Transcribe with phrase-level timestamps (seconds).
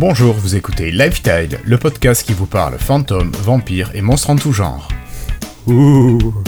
[0.00, 4.50] Bonjour, vous écoutez Lifetide, le podcast qui vous parle fantômes, vampires et monstres en tout
[4.50, 4.88] genre.
[5.66, 6.42] Ouh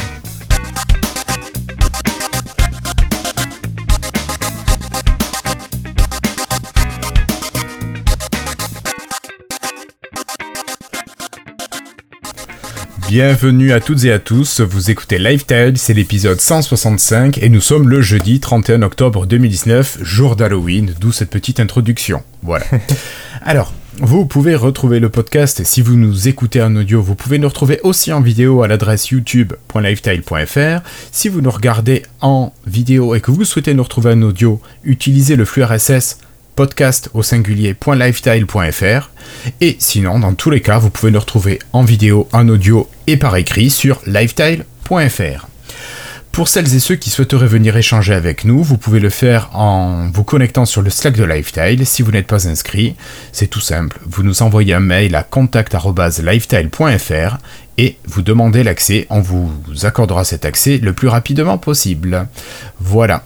[13.07, 17.91] Bienvenue à toutes et à tous, vous écoutez Lifetide, c'est l'épisode 165 et nous sommes
[17.91, 22.23] le jeudi 31 octobre 2019, jour d'Halloween, d'où cette petite introduction.
[22.43, 22.65] Voilà.
[23.45, 27.03] Alors, vous pouvez retrouver le podcast si vous nous écoutez en audio.
[27.03, 30.83] Vous pouvez nous retrouver aussi en vidéo à l'adresse youtube.lifetile.fr.
[31.11, 35.37] Si vous nous regardez en vidéo et que vous souhaitez nous retrouver en audio, utilisez
[35.37, 36.19] le flux RSS
[36.57, 39.11] podcast au singulier.lifetile.fr.
[39.61, 43.17] Et sinon, dans tous les cas, vous pouvez nous retrouver en vidéo, en audio et
[43.17, 45.52] par écrit sur lifetile.fr.
[46.33, 50.09] Pour celles et ceux qui souhaiteraient venir échanger avec nous, vous pouvez le faire en
[50.11, 51.87] vous connectant sur le Slack de Lifetile.
[51.87, 52.97] Si vous n'êtes pas inscrit,
[53.33, 53.99] c'est tout simple.
[54.07, 57.37] Vous nous envoyez un mail à contact.lifetile.fr
[57.77, 59.07] et vous demandez l'accès.
[59.11, 62.27] On vous accordera cet accès le plus rapidement possible.
[62.81, 63.25] Voilà.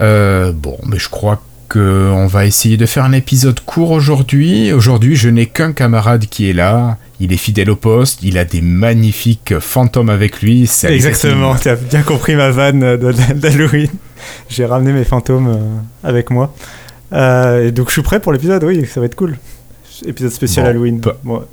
[0.00, 1.40] Euh, bon, mais je crois
[1.76, 4.72] on va essayer de faire un épisode court aujourd'hui.
[4.72, 6.98] Aujourd'hui, je n'ai qu'un camarade qui est là.
[7.20, 8.20] Il est fidèle au poste.
[8.22, 10.62] Il a des magnifiques fantômes avec lui.
[10.62, 11.54] Exactement.
[11.56, 12.96] Tu as bien compris ma vanne
[13.36, 13.90] d'Halloween.
[14.48, 16.54] J'ai ramené mes fantômes euh, avec moi.
[17.12, 18.64] Euh, et donc, je suis prêt pour l'épisode.
[18.64, 19.36] Oui, ça va être cool.
[20.06, 21.00] Épisode spécial Halloween.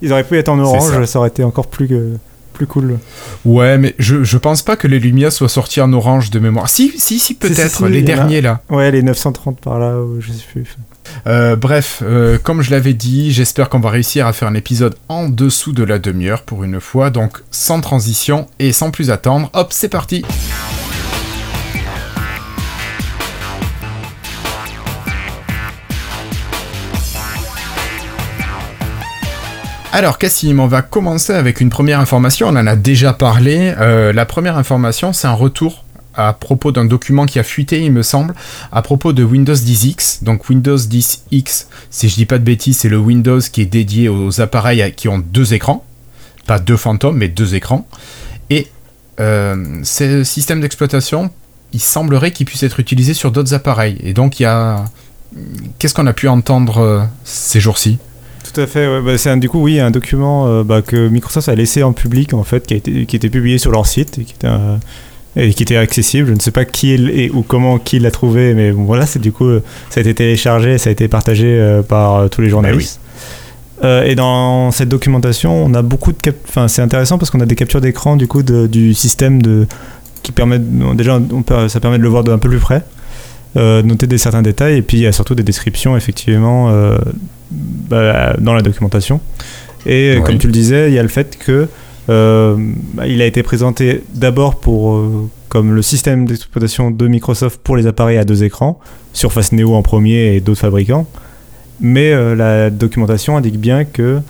[0.02, 0.90] ils auraient pu être en orange.
[0.90, 1.06] Ça.
[1.06, 2.18] ça aurait été encore plus que
[2.66, 3.00] cool.
[3.46, 6.70] Ouais, mais je, je pense pas que les Lumia soient sortis en orange de mémoire.
[6.70, 8.62] Si, si, si, peut-être, les derniers là.
[8.70, 10.76] Ouais, les 930 par là, je sais plus.
[11.28, 14.96] Euh, bref, euh, comme je l'avais dit, j'espère qu'on va réussir à faire un épisode
[15.10, 19.50] en dessous de la demi-heure pour une fois, donc sans transition et sans plus attendre.
[19.54, 20.24] Hop, c'est parti!
[29.94, 33.74] Alors Cassim, on va commencer avec une première information, on en a déjà parlé.
[33.78, 35.84] Euh, la première information, c'est un retour
[36.16, 38.34] à propos d'un document qui a fuité, il me semble,
[38.72, 40.24] à propos de Windows 10X.
[40.24, 44.08] Donc Windows 10X, si je dis pas de bêtises, c'est le Windows qui est dédié
[44.08, 45.86] aux appareils qui ont deux écrans.
[46.48, 47.86] Pas deux fantômes, mais deux écrans.
[48.50, 48.70] Et
[49.20, 51.32] euh, ce système d'exploitation,
[51.74, 53.98] il semblerait qu'il puisse être utilisé sur d'autres appareils.
[54.04, 54.86] Et donc il y a...
[55.80, 58.00] Qu'est-ce qu'on a pu entendre euh, ces jours-ci?
[58.54, 59.02] Tout à fait.
[59.02, 61.94] Bah, c'est un, du coup, oui, un document euh, bah, que Microsoft a laissé en
[61.94, 64.48] public, en fait, qui, a été, qui était publié sur leur site et qui était,
[65.36, 66.28] et qui était accessible.
[66.28, 69.20] Je ne sais pas qui est, ou comment qui l'a trouvé, mais bon, voilà, c'est
[69.20, 69.50] du coup,
[69.90, 73.00] ça a été téléchargé, ça a été partagé euh, par tous les bah journalistes.
[73.84, 77.48] Euh, et dans cette documentation, on a beaucoup de enfin, c'est intéressant parce qu'on a
[77.48, 79.66] des captures d'écran du coup du système de
[80.22, 81.20] qui permet déjà
[81.68, 82.84] ça permet de le voir d'un peu plus près.
[83.56, 86.70] noter des certains détails et puis il y a surtout des descriptions effectivement
[87.52, 89.20] bah, dans la documentation.
[89.86, 91.68] Et comme tu le disais, il y a le fait que
[92.10, 92.56] euh,
[92.94, 97.76] bah, il a été présenté d'abord pour euh, comme le système d'exploitation de Microsoft pour
[97.78, 98.80] les appareils à deux écrans,
[99.14, 101.08] Surface Neo en premier et d'autres fabricants.
[101.80, 104.22] Mais euh, la documentation indique bien que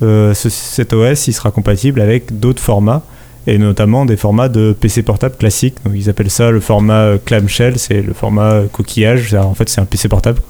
[0.00, 3.02] ce, cet OS il sera compatible avec d'autres formats
[3.48, 5.76] et notamment des formats de PC portable classiques.
[5.84, 9.34] Donc ils appellent ça le format clamshell, c'est le format coquillage.
[9.34, 10.40] En fait, c'est un PC portable,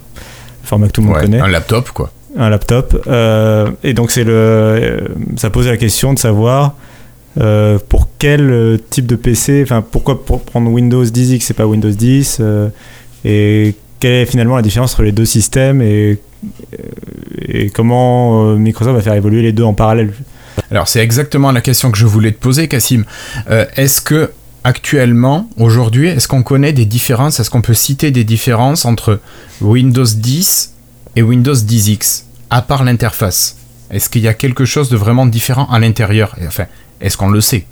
[0.63, 1.41] le format que tout le monde connaît.
[1.41, 3.05] Un laptop, quoi un laptop.
[3.07, 5.01] Euh, et donc, c'est le, euh,
[5.37, 6.75] ça pose la question de savoir
[7.41, 11.91] euh, pour quel type de PC, enfin, pourquoi pour prendre Windows 10X et pas Windows
[11.91, 12.41] 10
[13.25, 16.19] Et quelle est finalement la différence entre les deux systèmes et,
[17.47, 20.13] et comment Microsoft va faire évoluer les deux en parallèle
[20.71, 23.05] Alors, c'est exactement la question que je voulais te poser, Cassim.
[23.77, 24.31] Est-ce que
[24.65, 27.41] actuellement, aujourd'hui, est-ce qu'on connaît des différences?
[27.41, 29.21] Est-ce qu'on peut citer des différences entre
[29.61, 30.75] Windows 10
[31.19, 33.57] et Windows 10X, à part l'interface
[33.91, 36.37] Est-ce qu'il y a quelque chose de vraiment différent à l'intérieur?
[36.47, 36.67] Enfin,
[37.01, 37.67] est-ce qu'on le sait?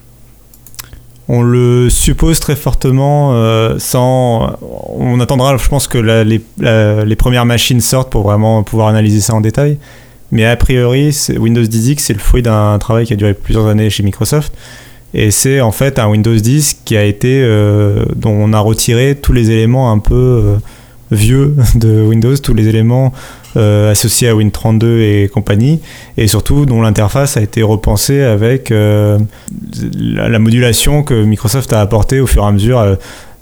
[1.29, 4.57] On le suppose très fortement, euh, sans.
[4.61, 9.41] On attendra, je pense que les, premières machines sortent pour vraiment pouvoir analyser ça en
[9.41, 9.79] détail.
[10.31, 13.91] Mais a priori, Windows 10X, c'est le fruit d'un travail qui a duré plusieurs années
[13.91, 14.53] chez Microsoft.
[15.15, 17.41] Et c'est en fait un Windows 10 qui a été.
[17.43, 20.15] Euh, dont on a retiré tous les éléments un peu.
[20.15, 20.57] Euh,
[21.11, 23.13] vieux de Windows, tous les éléments
[23.57, 25.81] euh, associés à Win32 et compagnie,
[26.19, 29.19] et surtout dont l'interface a été repensée avec euh,
[29.95, 32.97] la, modulation que Microsoft a apportée au fur et à mesure.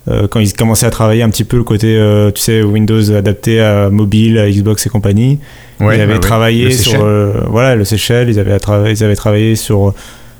[0.07, 2.01] Euh, quand ils commençaient à travailler un petit peu le côté,
[2.35, 5.41] tu sais, Windows adapté à mobile, à Xbox et compagnie,
[5.81, 7.05] ils avaient travaillé sur
[7.49, 8.59] voilà le Seychelles, ils avaient,
[8.91, 9.95] ils avaient travaillé sur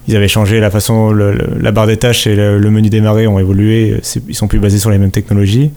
[0.07, 3.39] ils avaient changé la façon, la barre des tâches et le, le menu démarrer ont
[3.39, 3.97] évolué,
[4.29, 5.73] ils sont plus basés sur les mêmes technologies.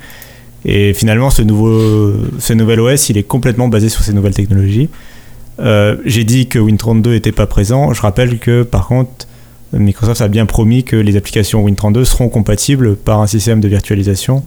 [0.70, 4.90] Et finalement, ce, nouveau, ce nouvel OS, il est complètement basé sur ces nouvelles technologies.
[6.06, 7.94] J'ai dit que Win32 n'était pas présent.
[7.94, 9.28] Je rappelle que par contre,
[9.74, 14.44] Microsoft a bien promis que les applications Win32 seront compatibles par un système de virtualisation.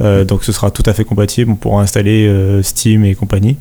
[0.00, 1.52] donc ce sera tout à fait compatible.
[1.52, 2.28] On pourra installer
[2.62, 3.58] Steam et compagnie.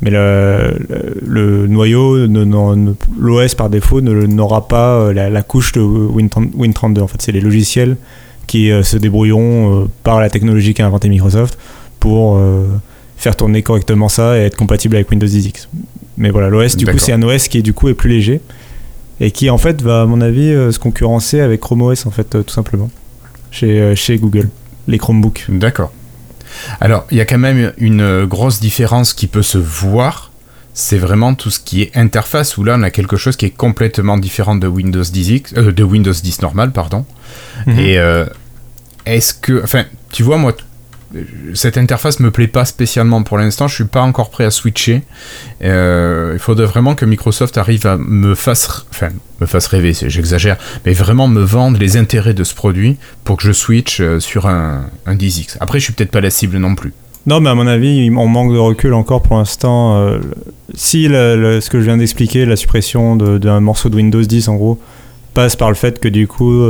[0.00, 0.76] Mais le,
[1.24, 7.00] le, noyau, l'OS par défaut, n'aura pas la, couche de Win32.
[7.00, 7.96] En fait, c'est les logiciels
[8.54, 11.58] qui se débrouilleront par la technologie qu'a inventé Microsoft
[12.04, 12.66] pour euh,
[13.16, 15.70] faire tourner correctement ça et être compatible avec Windows 10
[16.18, 18.42] Mais voilà, l'OS du coup c'est un OS qui du coup est plus léger
[19.20, 22.10] et qui en fait va à mon avis euh, se concurrencer avec Chrome OS en
[22.10, 22.90] fait euh, tout simplement
[23.50, 24.50] chez, chez Google,
[24.86, 25.46] les Chromebooks.
[25.48, 25.92] D'accord.
[26.78, 30.30] Alors il y a quand même une grosse différence qui peut se voir.
[30.74, 33.56] C'est vraiment tout ce qui est interface où là on a quelque chose qui est
[33.56, 37.06] complètement différent de Windows 10 de Windows 10 normal pardon.
[37.66, 37.78] Mhm.
[37.78, 37.98] Et
[39.06, 40.54] est-ce que, enfin, tu vois moi
[41.54, 43.68] cette interface me plaît pas spécialement pour l'instant.
[43.68, 45.02] Je suis pas encore prêt à switcher.
[45.62, 49.10] Euh, il faudrait vraiment que Microsoft arrive à me fasse, enfin,
[49.40, 53.42] me fasse rêver, j'exagère, mais vraiment me vendre les intérêts de ce produit pour que
[53.44, 55.56] je switch euh, sur un, un 10X.
[55.60, 56.92] Après, je suis peut-être pas la cible non plus.
[57.26, 59.96] Non, mais à mon avis, on manque de recul encore pour l'instant.
[59.96, 60.18] Euh,
[60.74, 64.78] si ce que je viens d'expliquer, la suppression d'un morceau de Windows 10 en gros,
[65.32, 66.62] passe par le fait que du coup,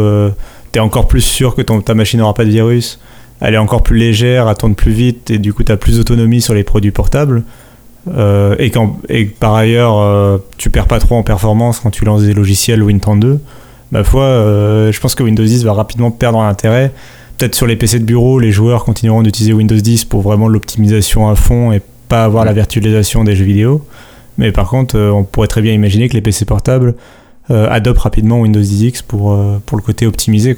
[0.78, 2.98] es encore plus sûr que ton, ta machine n'aura pas de virus
[3.40, 5.98] elle est encore plus légère, elle tourne plus vite et du coup tu as plus
[5.98, 7.42] d'autonomie sur les produits portables.
[8.16, 12.04] Euh, et, quand, et par ailleurs euh, tu perds pas trop en performance quand tu
[12.04, 13.38] lances des logiciels Win32,
[13.92, 16.92] ma foi, euh, je pense que Windows 10 va rapidement perdre en intérêt.
[17.38, 21.28] Peut-être sur les PC de bureau, les joueurs continueront d'utiliser Windows 10 pour vraiment l'optimisation
[21.28, 23.84] à fond et pas avoir la virtualisation des jeux vidéo.
[24.38, 26.94] Mais par contre, on pourrait très bien imaginer que les PC portables
[27.50, 30.56] adoptent rapidement Windows 10X pour, pour le côté optimisé.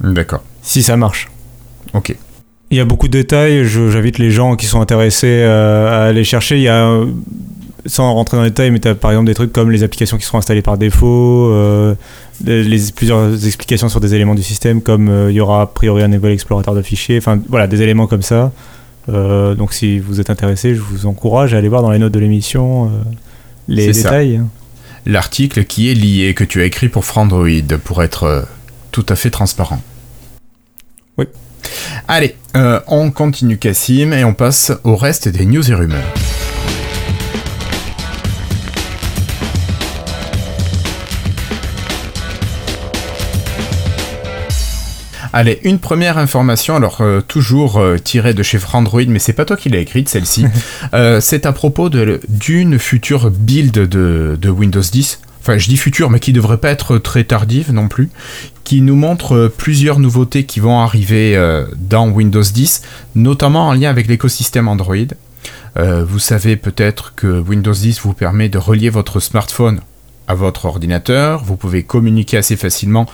[0.00, 0.42] D'accord.
[0.62, 1.28] Si ça marche.
[1.94, 2.16] Ok.
[2.70, 6.24] Il y a beaucoup de détails, j'invite les gens qui sont intéressés euh, à aller
[6.24, 6.56] chercher.
[6.56, 7.00] Il y a,
[7.86, 10.16] sans rentrer dans les détails, mais tu as par exemple des trucs comme les applications
[10.16, 11.94] qui seront installées par défaut, euh,
[12.44, 16.02] les, plusieurs explications sur des éléments du système, comme euh, il y aura a priori
[16.02, 18.50] un nouvel explorateur de fichiers, enfin voilà, des éléments comme ça.
[19.06, 22.18] donc si vous êtes intéressé, je vous encourage à aller voir dans les notes de
[22.18, 22.90] l'émission
[23.68, 24.40] les détails.
[25.06, 28.46] L'article qui est lié, que tu as écrit pour Frandroid, pour être
[28.90, 29.80] tout à fait transparent.
[31.16, 31.26] Oui.
[32.08, 36.12] Allez, euh, on continue Cassim et on passe au reste des news et rumeurs.
[45.38, 49.44] Allez, une première information, alors euh, toujours euh, tirée de chez Frandroid, mais c'est pas
[49.44, 50.46] toi qui l'as écrite celle-ci.
[51.20, 56.18] c'est à propos d'une future build de, de, Windows 10 enfin je dis futur, mais
[56.18, 58.10] qui devrait pas être très tardive non plus,
[58.64, 62.82] qui nous montre euh, plusieurs nouveautés qui vont arriver euh, dans Windows 10,
[63.14, 64.96] notamment en lien avec l'écosystème Android.
[65.76, 69.80] Euh, vous savez peut-être que Windows 10 vous permet de relier votre smartphone
[70.28, 73.06] à votre ordinateur, vous pouvez communiquer assez facilement,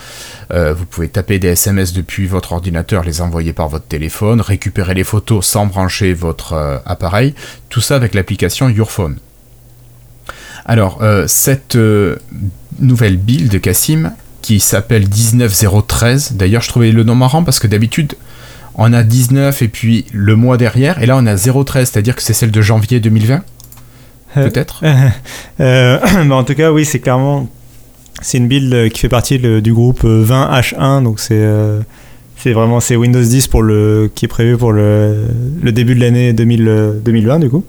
[0.50, 5.04] vous pouvez taper des SMS depuis votre ordinateur, les envoyer par votre téléphone, récupérer les
[5.04, 7.34] photos sans brancher votre appareil,
[7.68, 9.18] tout ça avec l'application Your Phone.
[10.64, 12.16] Alors, euh, cette euh,
[12.78, 14.12] nouvelle build de Cassim,
[14.42, 18.14] qui s'appelle 19013, d'ailleurs je trouvais le nom marrant parce que d'habitude
[18.74, 22.22] on a 19 et puis le mois derrière, et là on a 013, c'est-à-dire que
[22.22, 23.38] c'est celle de janvier 2020 euh,
[24.34, 24.82] Peut-être
[25.58, 27.48] bah, En tout cas, oui, c'est clairement.
[28.20, 31.44] C'est une build qui fait partie du groupe 20H1, donc c'est.
[32.36, 35.26] c'est vraiment c'est Windows 10 pour le, qui est prévu pour le,
[35.60, 37.64] le début de l'année 2020 du coup.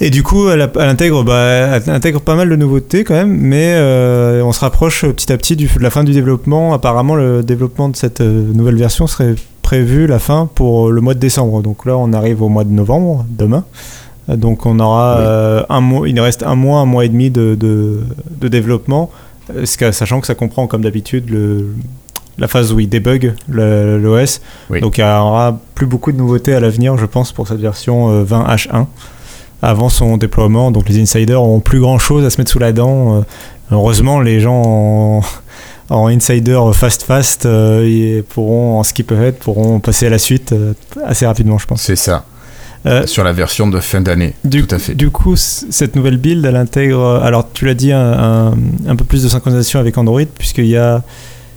[0.00, 3.72] Et du coup, elle, intègre, bah, elle intègre pas mal de nouveautés quand même, mais
[3.74, 6.72] euh, on se rapproche petit à petit du, de la fin du développement.
[6.72, 11.14] Apparemment, le développement de cette euh, nouvelle version serait prévu la fin pour le mois
[11.14, 11.62] de décembre.
[11.62, 13.64] Donc là, on arrive au mois de novembre, demain.
[14.28, 17.54] Donc on aura euh, un mois, il reste un mois, un mois et demi de,
[17.54, 19.10] de, de développement,
[19.64, 21.74] sachant que ça comprend comme d'habitude le,
[22.36, 24.40] la phase où il débug l'OS.
[24.80, 28.22] Donc il y aura plus beaucoup de nouveautés à l'avenir, je pense, pour cette version
[28.24, 28.86] 20H1
[29.62, 30.70] avant son déploiement.
[30.70, 33.16] Donc les insiders ont plus grand chose à se mettre sous la dent.
[33.16, 33.20] Euh,
[33.72, 35.22] heureusement, les gens
[35.90, 40.74] en, insider fast fast euh, pourront en skip ahead pourront passer à la suite euh,
[41.04, 41.82] assez rapidement, je pense.
[41.82, 42.24] C'est ça.
[43.06, 44.34] Sur la version de fin d'année.
[44.50, 44.94] Tout à fait.
[44.94, 48.54] Du coup, cette nouvelle build, elle intègre, alors tu l'as dit, un,
[48.86, 51.02] un, peu plus de synchronisation avec Android, puisqu'il y a,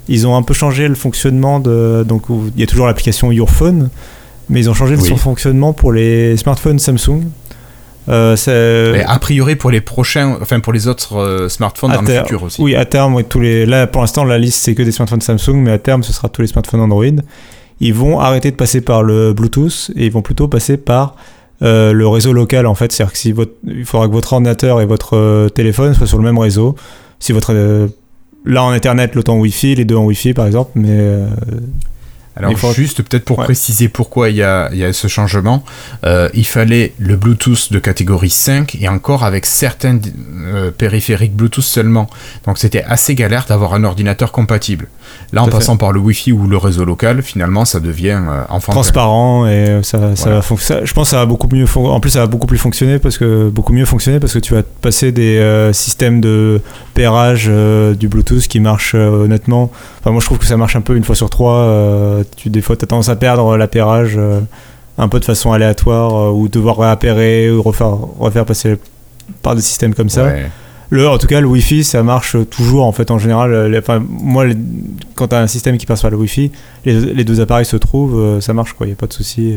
[0.07, 3.49] ils ont un peu changé le fonctionnement de, donc il y a toujours l'application Your
[3.49, 3.89] Phone,
[4.49, 7.23] mais ils ont changé son fonctionnement pour les smartphones Samsung.
[8.09, 12.43] Euh, a priori pour les prochains, enfin pour les autres euh, smartphones dans le futur
[12.43, 12.61] aussi.
[12.61, 13.65] Oui, à terme, tous les.
[13.65, 16.27] Là, pour l'instant, la liste c'est que des smartphones Samsung, mais à terme, ce sera
[16.27, 17.05] tous les smartphones Android.
[17.81, 21.15] Ils vont arrêter de passer par le Bluetooth et ils vont plutôt passer par
[21.63, 22.91] euh, le réseau local en fait.
[22.91, 26.19] C'est-à-dire que si votre, il faudra que votre ordinateur et votre euh, téléphone soient sur
[26.19, 26.75] le même réseau.
[27.19, 27.87] Si votre euh,
[28.45, 30.97] là en Ethernet, l'autre en Wi-Fi, les deux en Wi-Fi par exemple, mais
[32.37, 33.45] Alors faut- juste peut-être pour Ouais.
[33.45, 35.63] préciser pourquoi il y a, y a ce changement,
[36.05, 39.99] euh, il fallait le Bluetooth de catégorie 5 et encore avec certains
[40.45, 42.09] euh, périphériques Bluetooth seulement.
[42.45, 44.87] Donc c'était assez galère d'avoir un ordinateur compatible.
[45.33, 45.57] Là en Tout à fait.
[45.59, 48.71] passant par le Wi-Fi ou le réseau local, finalement ça devient euh, enfantin.
[48.73, 50.35] transparent et ça, ça Voilà.
[50.37, 50.81] va fonctionner.
[50.85, 51.65] Je pense que ça va beaucoup mieux.
[51.75, 54.53] En plus, ça va beaucoup plus fonctionner parce que beaucoup mieux fonctionner parce que tu
[54.53, 56.61] vas passer des euh, systèmes de
[56.93, 57.47] pairage
[57.97, 59.69] du Bluetooth qui marchent honnêtement.
[59.99, 62.21] Enfin, moi, je trouve que ça marche un peu une fois sur trois.
[62.35, 64.39] Tu des fois, t'as tendance à perdre l'appairage euh,
[64.97, 68.77] un peu de façon aléatoire euh, ou devoir réappairer ou refaire refaire passer
[69.41, 70.25] par des systèmes comme ça.
[70.25, 70.49] Ouais.
[70.89, 73.53] Le, en tout cas, le Wi-Fi, ça marche toujours en fait en général.
[73.53, 74.57] euh, les- Enfin, moi, les-
[75.15, 76.51] quand tu as un système qui passe par le Wi-Fi,
[76.85, 78.87] les, les deux appareils se trouvent, ça marche quoi.
[78.87, 79.55] Il y a pas de souci.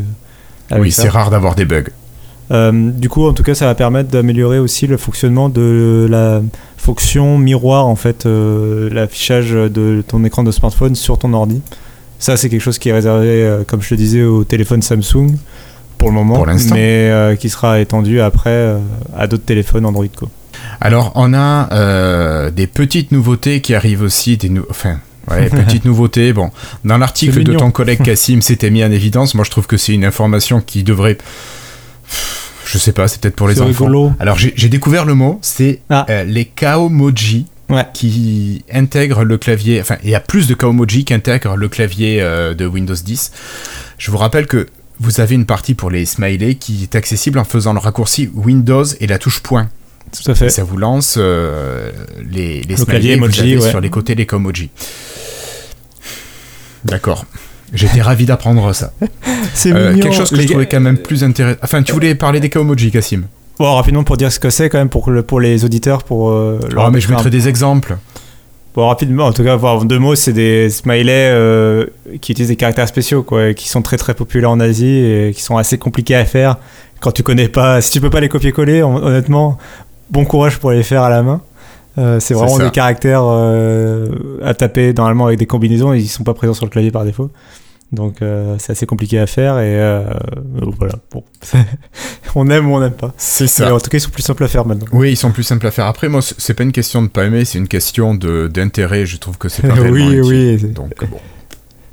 [0.80, 1.90] Oui, c'est rare d'avoir des bugs.
[2.52, 6.40] Euh, du coup, en tout cas, ça va permettre d'améliorer aussi le fonctionnement de la
[6.76, 11.62] fonction miroir en fait, euh, l'affichage de ton écran de smartphone sur ton ordi.
[12.18, 15.36] Ça, c'est quelque chose qui est réservé, euh, comme je te disais, au téléphone Samsung
[15.98, 18.78] pour le moment, Pour mais euh, qui sera étendu après euh,
[19.16, 20.28] à d'autres téléphones Android quoi.
[20.80, 24.98] Alors, on a des petites nouveautés qui arrivent aussi, des nou- enfin,
[25.30, 26.32] ouais, petites nouveautés.
[26.32, 26.50] Bon,
[26.84, 29.34] dans l'article de ton collègue Cassim, c'était mis en évidence.
[29.34, 31.18] Moi, je trouve que c'est une information qui devrait,
[32.66, 33.68] je sais pas, c'est peut-être pour les enfants.
[33.68, 34.12] rigolo.
[34.18, 36.06] Alors, j'ai j'ai découvert le mot, c'est Ah.
[36.10, 37.46] euh, les Kaomoji.
[37.70, 37.86] Ouais.
[37.94, 42.20] qui intègrent le clavier, enfin il y a plus de Kaomoji qui intègrent le clavier
[42.20, 43.32] euh, de Windows 10.
[43.98, 44.66] Je vous rappelle que
[45.00, 48.84] vous avez une partie pour les smileys qui est accessible en faisant le raccourci Windows
[49.00, 49.68] et la touche point.
[50.12, 50.46] Tout à fait.
[50.46, 51.90] Et ça vous lance euh,
[52.30, 53.68] les, les Le smileys clavier emoji, ouais.
[53.70, 54.70] sur les côtés des Kaomoji.
[56.84, 57.24] D'accord.
[57.72, 58.92] J'étais ravi d'apprendre ça.
[59.54, 61.58] C'est Euh, quelque chose que Les je trouvais quand même plus intéressant.
[61.62, 63.24] Enfin, tu voulais parler des Kaomoji, Cassim
[63.58, 66.30] Bon, rapidement pour dire ce que c'est quand même pour, le- pour les auditeurs, pour
[66.30, 67.96] euh, leur Ah, mais je faire un- mettrai des exemples.
[68.74, 71.86] Bon, rapidement, en tout cas, en deux mots, c'est des smileys euh,
[72.20, 75.32] qui utilisent des caractères spéciaux, quoi, et qui sont très très populaires en Asie et
[75.32, 76.56] qui sont assez compliqués à faire
[76.98, 77.80] quand tu connais pas.
[77.80, 79.58] Si tu peux pas les copier-coller, hon- honnêtement,
[80.10, 81.40] bon courage pour les faire à la main.
[81.96, 83.22] Euh, c'est vraiment des caractères
[84.44, 87.04] à taper normalement avec des combinaisons et ils sont pas présents sur le clavier par
[87.04, 87.30] défaut.
[87.94, 90.02] Donc euh, c'est assez compliqué à faire et euh,
[90.78, 90.94] voilà.
[91.12, 91.24] Bon,
[92.34, 93.14] on aime ou on n'aime pas.
[93.16, 94.86] C'est Mais en tout cas, ils sont plus simples à faire maintenant.
[94.92, 95.86] Oui, ils sont plus simples à faire.
[95.86, 99.06] Après, moi, c'est pas une question de pas aimer, c'est une question de- d'intérêt.
[99.06, 100.66] Je trouve que c'est pas réellement oui, utile.
[100.66, 100.72] oui.
[100.72, 101.18] Donc bon.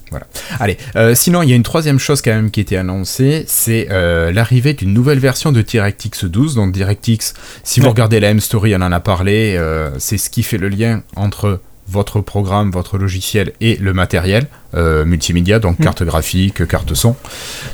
[0.09, 0.27] Voilà.
[0.59, 3.87] Allez, euh, sinon il y a une troisième chose quand même qui était annoncée, c'est
[3.91, 6.55] euh, l'arrivée d'une nouvelle version de DirectX 12.
[6.55, 10.43] Donc DirectX, si vous regardez la M-Story, on en a parlé, euh, c'est ce qui
[10.43, 15.83] fait le lien entre votre programme, votre logiciel et le matériel euh, multimédia, donc Mm.
[15.83, 17.15] carte graphique, carte son,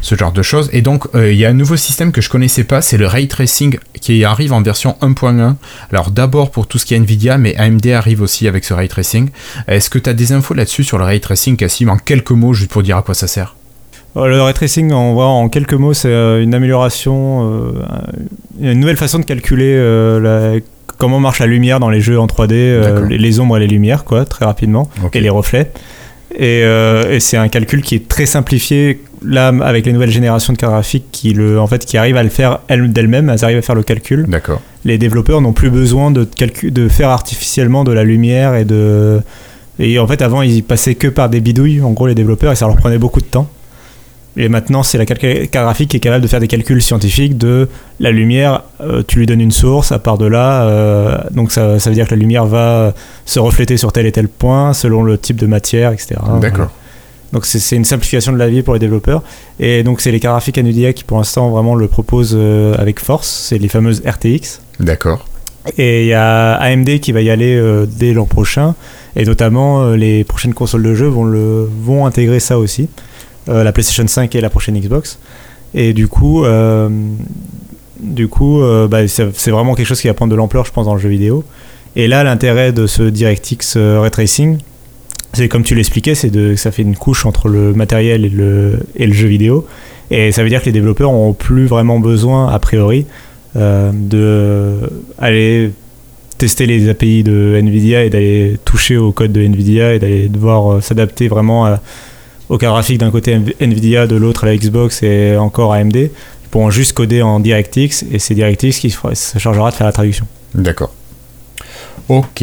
[0.01, 0.69] ce genre de choses.
[0.74, 3.05] Et donc euh, il y a un nouveau système que je connaissais pas, c'est le
[3.07, 5.55] ray tracing qui arrive en version 1.1.
[5.91, 8.88] Alors d'abord pour tout ce qui est Nvidia, mais AMD arrive aussi avec ce ray
[8.88, 9.29] tracing.
[9.67, 12.53] Est-ce que tu as des infos là-dessus sur le ray tracing, Cassim, en quelques mots,
[12.53, 13.55] juste pour dire à quoi ça sert?
[14.15, 17.74] Euh, Le ray tracing, en, quelques mots, c'est une amélioration,
[18.59, 19.75] une nouvelle façon de calculer
[20.19, 20.55] la-
[20.98, 23.68] comment marche la lumière dans les jeux en 3D, euh, les, les ombres et les
[23.68, 25.72] lumières, quoi, très rapidement, et les reflets.
[26.36, 30.54] Et, euh, et c'est un calcul qui est très simplifié là avec les nouvelles générations
[30.54, 33.44] de cartes graphiques qui le, en fait, qui arrivent à le faire elles- d'elles-mêmes, elles
[33.44, 34.25] arrivent à faire le calcul.
[34.27, 34.62] D'accord.
[34.86, 39.22] Les développeurs n'ont plus besoin de, calcu- de faire artificiellement de la lumière et de
[39.80, 42.56] et en fait avant ils passaient que par des bidouilles en gros les développeurs et
[42.56, 43.50] ça leur prenait beaucoup de temps.
[44.38, 47.67] Et maintenant, c'est la graphique qui est capable de faire des calculs scientifiques de
[48.00, 48.63] la lumière.
[48.82, 51.96] euh, tu lui donnes une source, à part de là, euh, donc ça, ça veut
[51.96, 52.94] dire que la lumière va
[53.25, 56.15] se refléter sur tel et tel point selon le type de matière, etc.
[56.39, 56.70] D'accord.
[57.34, 59.22] Donc c'est une simplification de la vie pour les développeurs.
[59.60, 63.27] Et donc c'est les graphiques Nvidia qui pour l'instant vraiment le proposent euh, avec force.
[63.50, 64.62] C'est les fameuses RTX.
[64.79, 65.25] D'accord.
[65.77, 68.75] Et il y a AMD qui va y aller euh, dès l'an prochain.
[69.17, 72.88] Et notamment, euh, les prochaines consoles de jeu vont, le, vont intégrer ça aussi.
[73.50, 75.20] Euh, la PlayStation 5 et la prochaine Xbox.
[75.74, 76.89] Et du coup, euh,
[78.30, 80.94] coup euh, bah, c'est vraiment quelque chose qui va prendre de l'ampleur, je pense, dans
[80.94, 81.44] le jeu vidéo.
[81.96, 84.58] Et là, l'intérêt de ce DirectX Ray Tracing,
[85.34, 89.13] c'est comme tu l'expliquais, c'est de ça fait une couche entre le matériel et le,
[89.13, 89.66] jeu vidéo.
[90.12, 93.06] Et ça veut dire que les développeurs n'ont plus vraiment besoin, a priori,
[93.56, 95.72] euh, de
[96.38, 100.84] tester les API de Nvidia et d'aller toucher au code de Nvidia et d'aller devoir
[100.84, 101.82] s'adapter vraiment à-
[102.50, 105.96] au cas graphique d'un côté Nv- Nvidia, de l'autre la Xbox et encore AMD.
[105.96, 106.10] Ils
[106.50, 110.25] pourront juste coder en DirectX et c'est DirectX qui se chargera de faire la traduction.
[110.56, 110.94] D'accord.
[112.10, 112.42] Ok.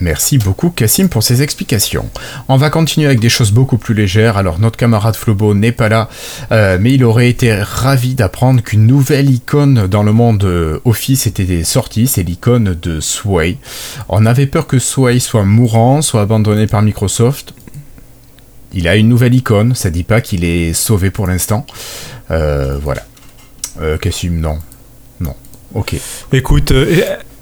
[0.00, 2.08] Merci beaucoup Cassim pour ces explications.
[2.48, 4.38] On va continuer avec des choses beaucoup plus légères.
[4.38, 6.08] Alors notre camarade Flobo n'est pas là,
[6.52, 11.26] euh, mais il aurait été ravi d'apprendre qu'une nouvelle icône dans le monde euh, Office
[11.26, 13.58] était sortie, c'est l'icône de Sway.
[14.08, 17.52] On avait peur que Sway soit mourant, soit abandonné par Microsoft.
[18.72, 21.66] Il a une nouvelle icône, ça dit pas qu'il est sauvé pour l'instant.
[22.30, 23.02] Euh, voilà.
[24.00, 24.58] Cassim, non.
[25.20, 25.34] Non.
[25.74, 25.94] Ok.
[26.32, 26.72] Écoute,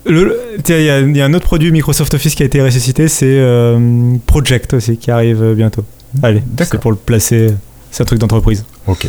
[0.09, 0.77] il
[1.17, 4.99] y, a un autre produit Microsoft Office qui a été ressuscité, c'est euh, Project aussi,
[4.99, 5.85] qui arrive bientôt.
[6.23, 7.55] Allez, c'est pour le placer.
[7.91, 8.65] C'est un truc d'entreprise.
[8.87, 9.09] Ok.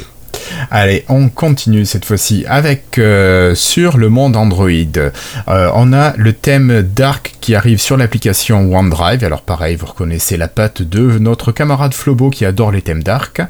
[0.72, 4.70] Allez, on continue cette fois-ci avec euh, sur le monde Android.
[4.70, 9.24] Euh, on a le thème Dark qui arrive sur l'application OneDrive.
[9.24, 13.42] Alors pareil, vous reconnaissez la patte de notre camarade Flobo qui adore les thèmes Dark.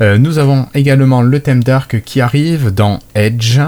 [0.00, 3.60] Euh, nous avons également le thème Dark qui arrive dans Edge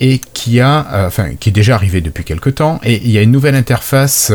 [0.00, 2.80] et qui a, enfin, qui est déjà arrivé depuis quelques temps.
[2.84, 4.32] Et il y a une nouvelle interface.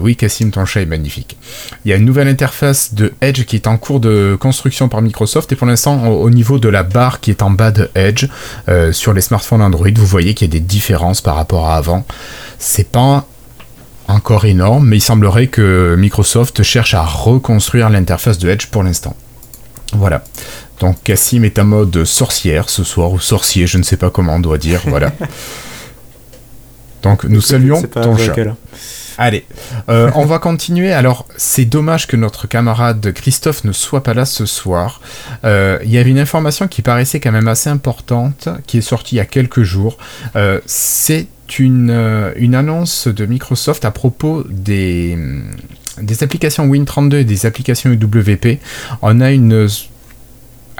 [0.00, 1.36] oui, Cassim, ton chat est magnifique.
[1.84, 5.00] Il y a une nouvelle interface de Edge qui est en cours de construction par
[5.00, 8.26] Microsoft et pour l'instant au niveau la barre qui est en bas de Edge
[8.68, 11.76] euh, sur les smartphones Android, vous voyez qu'il y a des différences par rapport à
[11.76, 12.04] avant.
[12.58, 13.26] C'est pas
[14.08, 19.16] encore énorme, mais il semblerait que Microsoft cherche à reconstruire l'interface de Edge pour l'instant.
[19.92, 20.24] Voilà.
[20.80, 24.34] Donc Cassim est en mode sorcière ce soir, ou sorcier, je ne sais pas comment
[24.34, 25.12] on doit dire, voilà.
[27.02, 28.34] Donc nous saluons ton chat.
[29.22, 29.44] Allez,
[29.88, 30.92] euh, on va continuer.
[30.92, 35.00] Alors, c'est dommage que notre camarade Christophe ne soit pas là ce soir.
[35.44, 39.14] Euh, il y avait une information qui paraissait quand même assez importante, qui est sortie
[39.14, 39.96] il y a quelques jours.
[40.34, 41.28] Euh, c'est
[41.60, 41.92] une,
[42.52, 45.16] annonce de Microsoft à propos des,
[46.00, 48.58] des applications Win32 et des applications UWP.
[49.02, 49.68] On a une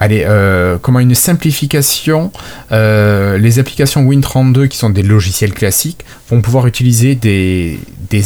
[0.03, 2.33] allez, euh, comment une simplification.
[2.73, 7.79] Euh, les applications Win32 qui sont des logiciels classiques vont pouvoir utiliser des,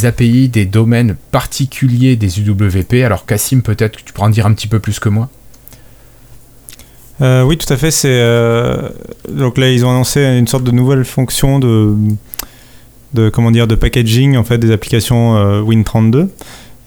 [0.03, 3.03] API, des domaines particuliers des UWP.
[3.05, 5.29] Alors Cassim, peut-être que tu pourras en dire un petit peu plus que moi.
[7.21, 7.91] Euh, oui, tout à fait.
[7.91, 8.21] C'est
[9.29, 11.95] donc là ils ont annoncé une sorte de nouvelle fonction de,
[13.13, 16.27] de comment dire de packaging en fait des applications Win32.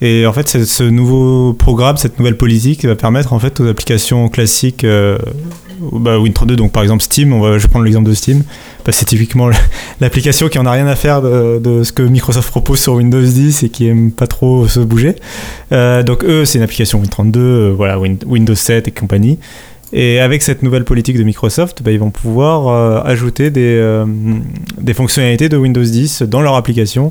[0.02, 4.28] Et en fait, ce nouveau programme, cette nouvelle politique va permettre en fait aux applications
[4.28, 5.18] classiques euh,
[5.80, 8.42] bah, Win32, donc par exemple Steam, on va, je vais prendre l'exemple de Steam,
[8.84, 9.50] bah, c'est typiquement
[10.00, 13.62] l'application qui en a rien à faire de, ce que Microsoft propose sur Windows 10
[13.62, 15.16] et qui aime pas trop se bouger.
[15.72, 19.38] Euh, donc eux, c'est une application Win32, euh, voilà, Windows 7 et compagnie.
[19.92, 24.04] Et avec cette nouvelle politique de Microsoft, bah, ils vont pouvoir euh, ajouter des,
[24.78, 27.10] des fonctionnalités de Windows 10 dans leur application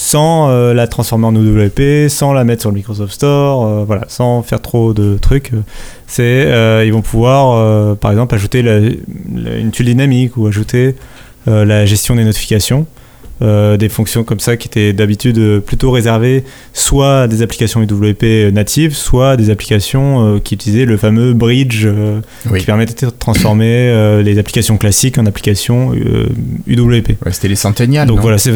[0.00, 4.06] sans euh, la transformer en UWP, sans la mettre sur le Microsoft Store, euh, voilà,
[4.08, 5.50] sans faire trop de trucs.
[6.06, 10.94] C'est, euh, ils vont pouvoir, par exemple, ajouter une tuile dynamique ou ajouter
[11.46, 12.86] la gestion des notifications.
[13.42, 18.94] des fonctions comme ça qui étaient d'habitude plutôt réservées soit à des applications UWP natives,
[18.94, 21.86] soit à des applications qui utilisaient le fameux bridge
[22.56, 25.92] qui permettait de transformer les applications classiques en applications
[26.66, 27.18] UWP.
[27.30, 28.08] c'était les centennials.
[28.08, 28.52] Donc voilà, c'est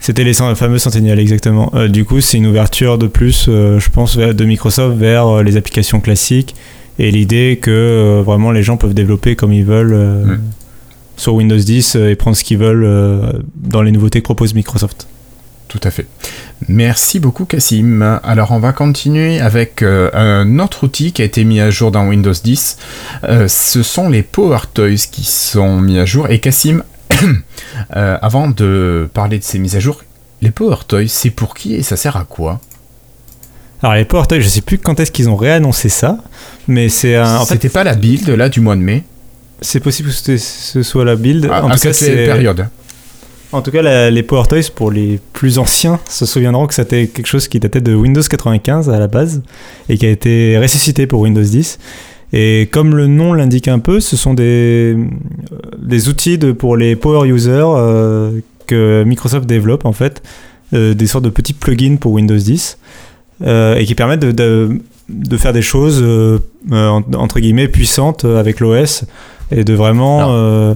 [0.00, 1.72] c'était les fameux Sentinel, exactement.
[1.74, 5.42] Euh, du coup, c'est une ouverture de plus, euh, je pense, de Microsoft vers euh,
[5.42, 6.54] les applications classiques
[6.98, 10.38] et l'idée que vraiment les gens peuvent développer comme ils veulent
[11.18, 15.06] sur Windows 10 et prendre ce qu'ils veulent dans les nouveautés que propose Microsoft.
[15.68, 16.06] Tout à fait.
[16.68, 18.18] Merci beaucoup Cassim.
[18.22, 22.08] Alors on va continuer avec un autre outil qui a été mis à jour dans
[22.08, 22.78] Windows 10.
[23.46, 26.30] ce sont les Power Toys qui sont mis à jour.
[26.30, 26.82] Et Cassim,
[27.94, 30.02] Euh, avant de parler de ces mises à jour,
[30.42, 32.58] les Power Toys, c'est pour qui et ça sert à quoi?
[33.82, 36.18] Alors les Power Toys, je sais plus quand est-ce qu'ils ont réannoncé ça,
[36.66, 37.44] mais c'est un.
[37.44, 39.04] C'était pas la build là du mois de mai?
[39.60, 41.48] C'est possible que ce soit la build.
[41.50, 42.66] Ah, en tout cas, c'est période.
[43.52, 47.26] En tout cas, les Power Toys, pour les plus anciens, se souviendront que c'était quelque
[47.26, 49.42] chose qui datait de Windows 95 à la base
[49.88, 51.78] et qui a été ressuscité pour Windows 10
[52.32, 54.96] et comme le nom l'indique un peu, ce sont des,
[55.78, 60.22] des outils de, pour les power users euh, que Microsoft développe en fait,
[60.74, 62.78] euh, des sortes de petits plugins pour Windows 10
[63.42, 66.04] euh, et qui permettent de, de, de faire des choses
[66.70, 69.04] entre guillemets puissantes avec l'OS
[69.52, 70.74] et de vraiment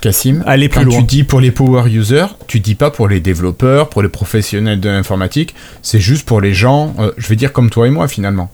[0.00, 0.98] Cassim, aller plus quand loin.
[0.98, 4.80] tu dis pour les power users, tu dis pas pour les développeurs, pour les professionnels
[4.80, 8.50] de l'informatique, c'est juste pour les gens, je vais dire comme toi et moi finalement.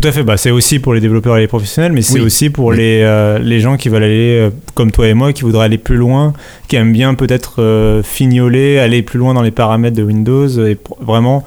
[0.00, 2.50] Tout à fait, bah, c'est aussi pour les développeurs et les professionnels, mais c'est aussi
[2.50, 5.64] pour les, euh, les gens qui veulent aller, euh, comme toi et moi, qui voudraient
[5.64, 6.34] aller plus loin,
[6.68, 10.78] qui aiment bien peut-être euh, fignoler, aller plus loin dans les paramètres de Windows et
[11.00, 11.44] vraiment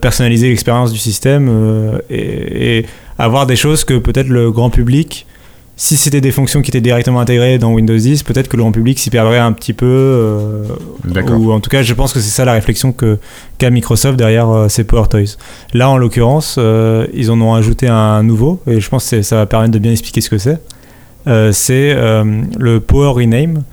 [0.00, 1.48] personnaliser l'expérience du système
[2.10, 2.86] et,
[3.18, 5.26] avoir des choses que peut-être le grand public
[5.78, 8.72] si c'était des fonctions qui étaient directement intégrées dans Windows 10, peut-être que le grand
[8.72, 9.86] public s'y perdrait un petit peu.
[9.86, 10.64] euh,
[11.36, 13.18] ou en tout cas, je pense que c'est ça la réflexion que
[13.58, 15.36] qu'a Microsoft derrière euh, ces Power Toys.
[15.74, 19.36] Là, en l'occurrence, euh, ils en ont ajouté un nouveau, et je pense que ça
[19.36, 20.58] va permettre de bien expliquer ce que c'est.
[21.26, 23.64] Euh, c'est euh, le Power Rename,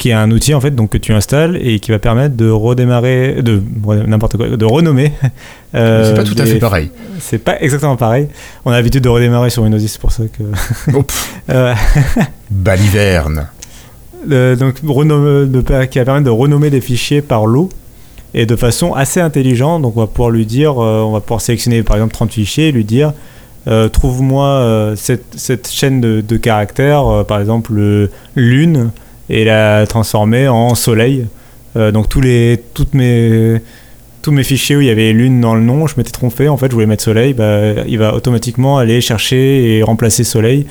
[0.00, 2.50] qui est un outil en fait donc que tu installes et qui va permettre de
[2.50, 3.62] redémarrer, de
[4.06, 5.12] n'importe quoi, de renommer.
[5.74, 6.90] euh, c'est pas tout à fait pareil.
[7.20, 8.28] C'est pas exactement pareil.
[8.64, 10.42] On a l'habitude de redémarrer sur Windows 10, c'est pour ça que.
[10.96, 11.04] Oh,
[11.50, 11.74] Euh,
[12.50, 13.48] baliverne.
[14.24, 17.70] donc de, qui va permettre de renommer des fichiers par lot
[18.34, 19.82] et de façon assez intelligente.
[19.82, 22.68] Donc on va pouvoir lui dire, euh, on va pouvoir sélectionner par exemple 30 fichiers
[22.68, 23.12] et lui dire
[23.66, 28.90] euh, trouve-moi euh, cette, cette chaîne de, de caractères, par exemple le lune,
[29.30, 31.26] et la transformer en soleil.
[31.76, 33.60] Euh, donc tous les, toutes mes,
[34.22, 36.56] tous mes fichiers où il y avait lune dans le nom, je m'étais trompé, en
[36.56, 40.66] fait je voulais mettre soleil, bah, il va automatiquement aller chercher et remplacer soleil.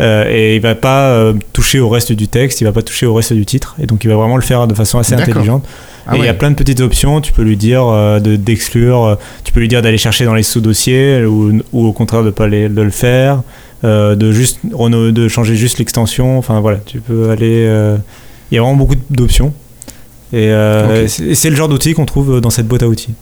[0.00, 3.04] Euh, et il va pas euh, toucher au reste du texte, il va pas toucher
[3.06, 5.64] au reste du titre, et donc il va vraiment le faire de façon assez intelligente.
[6.06, 8.36] Ah et il y a plein de petites options, tu peux lui dire euh, de-
[8.36, 12.30] d'exclure, tu peux lui dire d'aller chercher dans les sous-dossiers, ou, ou au contraire de
[12.30, 13.42] pas les- de le faire,
[13.84, 17.66] euh, de juste de changer juste l'extension, enfin voilà, tu peux aller...
[17.68, 17.96] euh,
[18.50, 19.52] Il y a vraiment beaucoup d'options.
[20.32, 23.14] Et euh, c'est le genre d'outil qu'on trouve dans cette boîte à outils.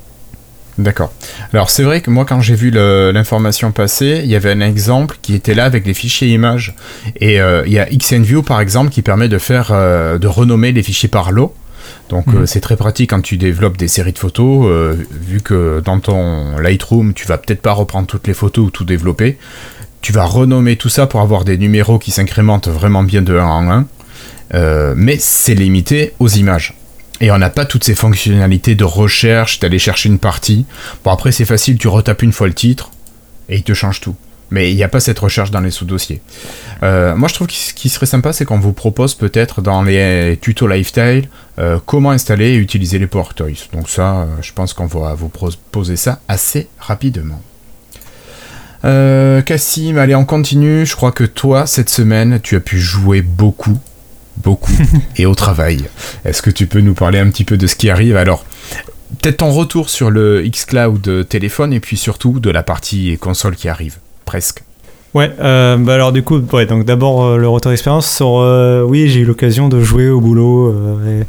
[0.79, 1.11] D'accord.
[1.55, 5.17] Alors c'est vrai que moi quand j'ai vu l'information passer, il y avait un exemple
[5.23, 6.75] qui était là avec les fichiers images.
[7.21, 10.73] Et euh, il y a XNView par exemple qui permet de faire euh, de renommer
[10.73, 11.55] les fichiers par lot.
[12.11, 12.43] Donc Mhm.
[12.43, 15.99] euh, c'est très pratique quand tu développes des séries de photos, euh, vu que dans
[16.01, 19.39] ton Lightroom tu vas peut-être pas reprendre toutes les photos ou tout développer.
[20.07, 23.45] Tu vas renommer tout ça pour avoir des numéros qui s'incrémentent vraiment bien de 1
[23.45, 23.87] en 1.
[24.55, 26.75] Euh, mais c'est limité aux images.
[27.21, 30.65] Et on n'a pas toutes ces fonctionnalités de recherche, d'aller chercher une partie.
[31.03, 32.93] Bon, après, c'est facile, tu retapes une fois le titre
[33.49, 34.15] et il te change tout.
[34.53, 36.23] Mais il n'y a pas cette recherche dans les sous-dossiers.
[36.85, 39.83] Euh, moi, je trouve que ce qui serait sympa, c'est qu'on vous propose peut-être dans
[39.83, 43.67] les tutos Lifestyle euh, comment installer et utiliser les Power Toys.
[43.73, 47.43] Donc, ça, je pense qu'on va vous proposer ça assez rapidement.
[48.85, 50.87] Euh, Cassim, allez, on continue.
[50.87, 53.79] Je crois que toi, cette semaine, tu as pu jouer beaucoup,
[54.39, 54.73] beaucoup,
[55.17, 55.85] et au travail.
[56.25, 58.17] Est-ce que tu peux nous parler un petit peu de ce qui arrive?
[58.17, 58.45] Alors,
[59.21, 63.69] peut-être ton retour sur le xCloud téléphone, et puis surtout de la partie console qui
[63.69, 64.63] arrive, presque.
[65.15, 68.37] Ouais, euh, bah alors du coup, ouais, donc d'abord euh, le retour d'expérience sur.
[68.39, 70.69] euh, oui, j'ai eu l'occasion de jouer au boulot.
[70.75, 71.23] euh,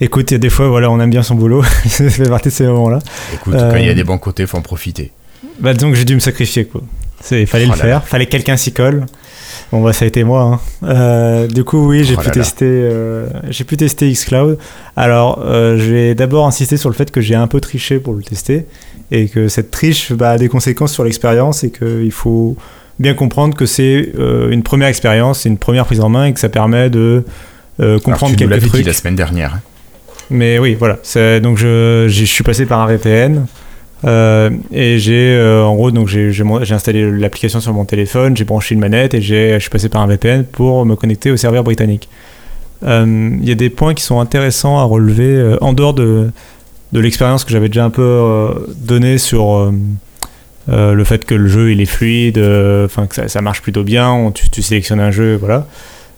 [0.00, 1.62] et, écoute, il y a des fois, voilà, on aime bien son boulot.
[1.86, 3.00] ça fait partie de ces moments-là.
[3.34, 5.12] Écoute, Euh, quand il y a des bons côtés, faut en profiter.
[5.60, 6.82] Bah donc j'ai dû me sacrifier quoi.
[7.20, 9.06] C'est fallait Oh le là faire, fallait que quelqu'un s'y colle.
[9.72, 10.42] Bon bah ça a été moi.
[10.42, 10.86] hein.
[10.88, 12.42] Euh, du coup oui j'ai Oh pu là là.
[12.42, 14.58] tester, euh, j'ai pu tester xCloud.
[14.96, 18.12] Alors euh, je vais d'abord insister sur le fait que j'ai un peu triché pour
[18.14, 18.66] le tester
[19.10, 22.56] et que cette triche bah, a des conséquences sur l'expérience et qu'il faut
[22.98, 26.32] bien comprendre que c'est euh, une première expérience, c'est une première prise en main et
[26.34, 27.24] que ça permet de
[27.80, 28.86] euh, Alors, comprendre tu quelques l'avais dit trucs.
[28.86, 29.54] la semaine dernière.
[29.54, 29.60] hein.
[30.30, 30.98] Mais oui, voilà.
[31.40, 33.46] Donc je, je suis passé par un VPN
[34.04, 36.30] euh, et j'ai euh, en gros donc j'ai,
[36.70, 40.06] installé l'application sur mon téléphone, j'ai branché une manette et je suis passé par un
[40.06, 42.08] VPN pour me connecter au serveur britannique.
[42.84, 46.30] Euh, Il y a des points qui sont intéressants à relever en dehors de,
[46.92, 49.72] de l'expérience que j'avais déjà un peu donnée sur
[50.68, 52.38] le fait que le jeu il est fluide,
[52.84, 55.66] enfin que ça, marche plutôt bien, on- tu, tu sélectionnes un jeu, voilà.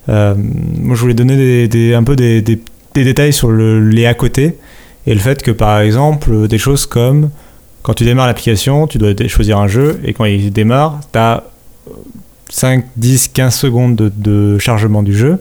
[0.08, 2.58] Moi je voulais donner des, un peu des, des
[2.94, 4.56] détails sur le, les à côté
[5.06, 7.30] et le fait que par exemple des choses comme
[7.87, 11.44] quand tu démarres l'application tu dois choisir un jeu et quand il démarre tu as
[12.49, 15.38] 5, 10, 15 secondes de, chargement du jeu.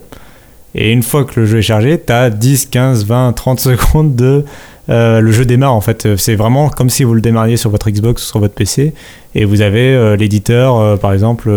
[0.75, 4.15] Et une fois que le jeu est chargé tu as 10, 15, 20, 30 secondes
[4.15, 4.45] de
[4.89, 6.15] euh, le jeu démarre en fait.
[6.17, 8.93] C'est vraiment comme si vous le démarriez sur votre Xbox ou sur votre PC
[9.33, 11.49] et vous avez euh, l'éditeur euh, par exemple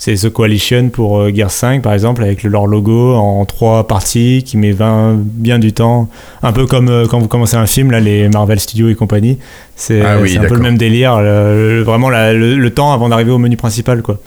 [0.00, 3.86] c'est The Coalition pour euh, Gears 5 par exemple avec le- leur logo en trois
[3.86, 6.08] parties qui met 20, bien du temps
[6.42, 9.38] un peu comme euh, quand vous commencez un film là les Marvel Studios et compagnie
[9.76, 12.92] c'est Ah oui, un peu le même délire le- le- vraiment la- le, le temps
[12.92, 14.18] avant d'arriver au menu principal quoi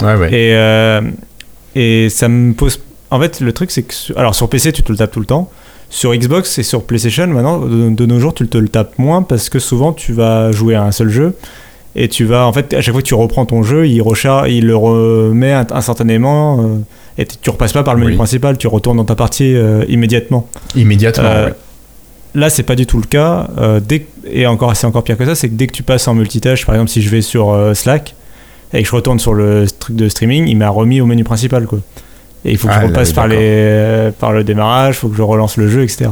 [0.00, 0.28] Ouais, ouais.
[0.32, 1.00] et, euh,
[1.74, 2.80] et ça me pose.
[3.10, 3.94] En fait, le truc, c'est que.
[4.16, 5.50] Alors, sur PC, tu te le tapes tout le temps.
[5.90, 9.22] Sur Xbox et sur PlayStation, maintenant, de, de nos jours, tu te le tapes moins
[9.22, 11.34] parce que souvent, tu vas jouer à un seul jeu.
[11.96, 12.46] Et tu vas.
[12.46, 15.52] En fait, à chaque fois que tu reprends ton jeu, il, recharge, il le remet
[15.52, 16.60] instantanément.
[16.60, 16.64] euh,
[17.20, 18.16] et tu repasses pas par le menu Oui.
[18.16, 20.48] principal, tu retournes dans ta partie euh, immédiatement.
[20.76, 21.54] Immédiatement, Euh, ouais.
[22.34, 23.48] Là, c'est pas du tout le cas.
[23.88, 26.06] Dès que- et encore, c'est encore pire que ça, c'est que dès que tu passes
[26.06, 28.14] en multitâche, par exemple, si je vais sur Slack
[28.74, 31.66] et que je retourne sur le truc de streaming, il m'a remis au menu principal,
[31.66, 31.80] quoi.
[32.44, 35.08] Et il faut que Ah, je là, repasse par, les, par le démarrage, il faut
[35.08, 36.10] que je relance le jeu, etc.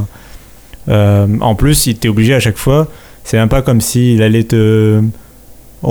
[0.88, 2.88] En plus, il t'est obligé à chaque fois.
[3.22, 5.00] C'est même pas comme s'il allait te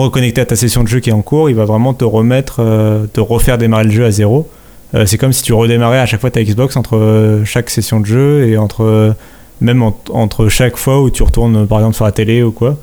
[0.02, 2.58] reconnecter à ta session de jeu qui est en cours, il va vraiment te remettre,
[2.60, 4.48] euh, te refaire démarrer le jeu à zéro.
[4.94, 8.00] Euh, c'est comme si tu redémarrais à chaque fois ta Xbox entre euh, chaque session
[8.00, 9.16] de jeu et entre
[9.62, 12.78] même en- entre chaque fois où tu retournes par exemple sur la télé ou quoi.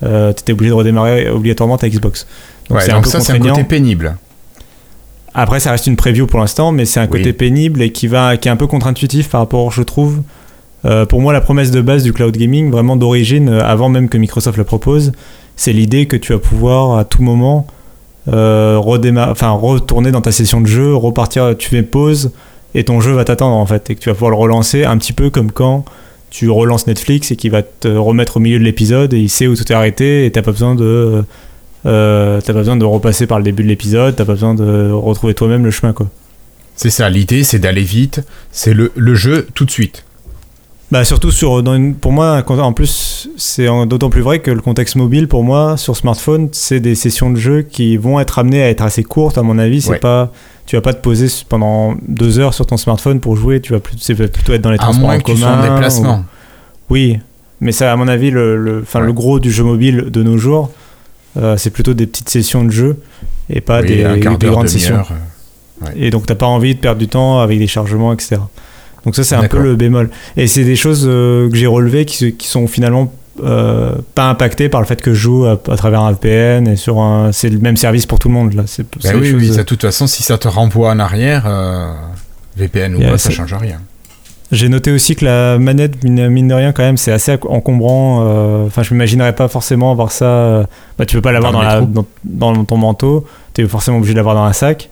[0.00, 2.26] tu étais obligé de redémarrer obligatoirement ta Xbox.
[2.68, 4.16] Donc Ouais, c'est un peu ça, c'est un côté pénible.
[5.34, 8.36] Après, ça reste une preview pour l'instant, mais c'est un côté pénible et qui, va,
[8.36, 10.20] qui est un peu contre-intuitif par rapport, je trouve.
[10.84, 14.08] Euh, pour moi, la promesse de base du cloud gaming, vraiment d'origine, euh, avant même
[14.08, 15.12] que Microsoft le propose,
[15.62, 17.68] c'est l'idée que tu vas pouvoir à tout moment
[18.26, 22.32] euh, enfin, retourner dans ta session de jeu, repartir, tu fais pause
[22.74, 24.98] et ton jeu va t'attendre en fait, et que tu vas pouvoir le relancer un
[24.98, 25.84] petit peu comme quand
[26.30, 29.46] tu relances Netflix et qu'il va te remettre au milieu de l'épisode et il sait
[29.46, 31.22] où tout est arrêté et t'as pas besoin de
[31.86, 34.90] euh, t'as pas besoin de repasser par le début de l'épisode, t'as pas besoin de
[34.90, 36.08] retrouver toi-même le chemin quoi.
[36.74, 38.22] C'est ça, l'idée, c'est d'aller vite.
[38.50, 40.04] C'est le jeu tout de suite.
[40.92, 44.60] Bah surtout sur dans une- pour moi en plus c'est d'autant plus vrai que le
[44.60, 48.62] contexte mobile pour moi sur smartphone c'est des sessions de jeu qui vont être amenées
[48.62, 49.98] à être assez courtes à mon avis c'est Ouais.
[49.98, 50.30] pas
[50.66, 53.80] tu vas pas te poser pendant deux heures sur ton smartphone pour jouer tu vas
[53.80, 55.74] plus- c'est plutôt être dans les À transports moins en que tu sois en commun
[55.76, 56.14] déplacement.
[56.18, 56.24] ou-
[56.90, 57.18] oui
[57.62, 59.00] mais ça à mon avis le le, Ouais.
[59.00, 60.70] le gros du jeu mobile de nos jours
[61.38, 62.98] euh, c'est plutôt des petites sessions de jeu
[63.48, 65.86] et pas Oui, des, grandes sessions euh.
[65.96, 68.36] et donc t'as pas envie de perdre du temps avec des chargements, etc.
[69.04, 70.10] Donc ça c'est un peu le bémol.
[70.36, 73.12] Et c'est des choses euh, que j'ai relevées qui, sont finalement
[73.42, 76.76] euh, pas impactées par le fait que je joue à, à travers un VPN et
[76.76, 77.32] sur un...
[77.32, 78.64] C'est le même service pour tout le monde là.
[78.66, 81.92] C'est, Ben des oui, de toute façon, si ça te renvoie en arrière, euh,
[82.56, 83.80] VPN ou pas, ça change rien.
[84.52, 88.66] J'ai noté aussi que la manette, mine, de rien, quand même, c'est assez encombrant.
[88.66, 90.68] Enfin, je m'imaginerais pas forcément avoir ça.
[90.98, 93.26] Bah, tu peux pas l'avoir dans, dans ton manteau.
[93.54, 94.90] Tu es forcément obligé de l'avoir dans un sac.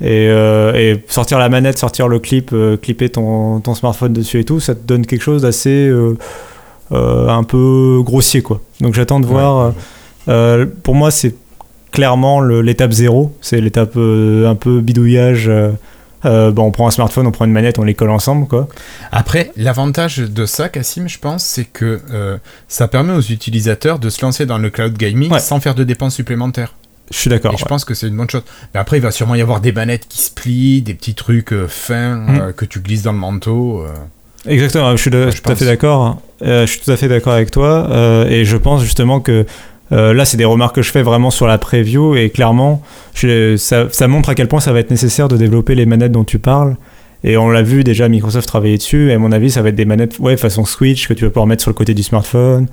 [0.00, 4.40] Et, euh, et sortir la manette, sortir le clip, euh, clipper ton, ton smartphone dessus
[4.40, 6.16] et tout, ça te donne quelque chose d'assez euh,
[6.90, 8.60] euh, un peu grossier, quoi.
[8.80, 9.72] Donc j'attends de voir.
[10.82, 11.34] pour moi, c'est
[11.92, 13.36] clairement l'étape zéro.
[13.40, 15.48] C'est l'étape un peu bidouillage.
[16.24, 18.68] bon, on prend un smartphone, on prend une manette, on les colle ensemble, quoi.
[19.12, 22.00] Après, l'avantage de ça, Cassim, je pense, c'est que
[22.66, 25.38] ça permet aux utilisateurs de se lancer dans le cloud gaming Ouais.
[25.38, 26.74] sans faire de dépenses supplémentaires.
[27.12, 27.52] Je suis d'accord.
[27.54, 27.68] Et je ouais.
[27.68, 28.42] pense que c'est une bonne chose.
[28.74, 31.52] Mais après, il va sûrement y avoir des manettes qui se plient, des petits trucs
[31.52, 32.38] euh, fins Mm.
[32.40, 33.82] euh, que tu glisses dans le manteau.
[33.82, 33.88] euh.
[34.46, 36.20] Exactement, je suis, de- Ouais, je suis je tout à fait d'accord.
[36.42, 37.88] Euh, je suis tout à fait d'accord avec toi.
[38.28, 39.46] et je pense justement que
[39.92, 42.16] euh, là, c'est des remarques que je fais vraiment sur la preview.
[42.16, 42.82] Et clairement,
[43.14, 46.12] je- ça, ça montre à quel point ça va être nécessaire de développer les manettes
[46.12, 46.76] dont tu parles.
[47.24, 49.10] Et on l'a vu déjà, Microsoft travailler dessus.
[49.10, 51.30] Et à mon avis, ça va être des manettes ouais, façon Switch que tu vas
[51.30, 52.66] pouvoir mettre sur le côté du smartphone.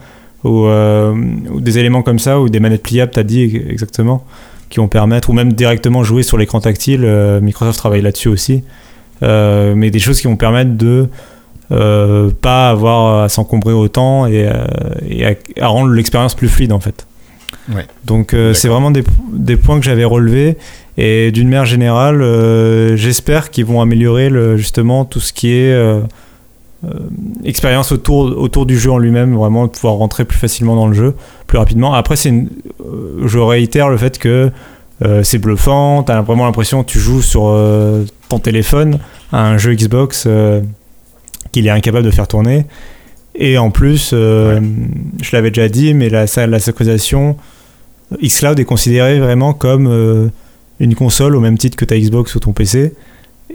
[0.44, 1.14] Ou, euh,
[1.52, 4.24] ou des éléments comme ça, ou des manettes pliables, tu as dit ex- exactement,
[4.70, 7.02] qui vont permettre, ou même directement jouer sur l'écran tactile.
[7.04, 8.64] euh, Microsoft travaille là-dessus aussi.
[9.22, 11.10] Euh, mais des choses qui vont permettre de
[12.42, 14.50] pas avoir à s'encombrer autant et,
[15.08, 17.06] et à, à rendre l'expérience plus fluide en fait.
[17.72, 17.86] Ouais.
[18.06, 20.58] Donc c'est vraiment des, des points que j'avais relevés
[20.98, 22.24] et d'une manière générale,
[22.96, 26.02] j'espère qu'ils vont améliorer le, justement tout ce qui est
[27.44, 30.94] expérience autour, autour du jeu en lui-même, vraiment de pouvoir rentrer plus facilement dans le
[30.94, 31.14] jeu,
[31.48, 31.94] plus rapidement.
[31.94, 34.50] Après, c'est euh, je réitère le fait que
[35.04, 39.00] euh, c'est bluffant, t'as vraiment l'impression que tu joues sur euh, ton téléphone
[39.32, 40.62] à un jeu Xbox euh,
[41.52, 42.66] qu'il est incapable de faire tourner.
[43.36, 44.60] Et en plus, euh,
[45.22, 47.38] je l'avais déjà dit, mais la, la synchronisation,
[48.22, 50.28] xCloud est considéré vraiment comme euh,
[50.80, 52.94] une console au même titre que ta Xbox ou ton PC.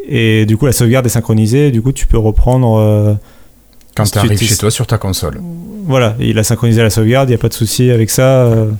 [0.09, 2.79] Et du coup, la sauvegarde est synchronisée, et du coup, tu peux reprendre.
[2.79, 3.15] euh,
[3.97, 5.41] Quand tu arrives chez toi sur ta console.
[5.87, 8.45] voilà, il a synchronisé la sauvegarde, il n'y a pas de souci avec ça.
[8.45, 8.71] euh,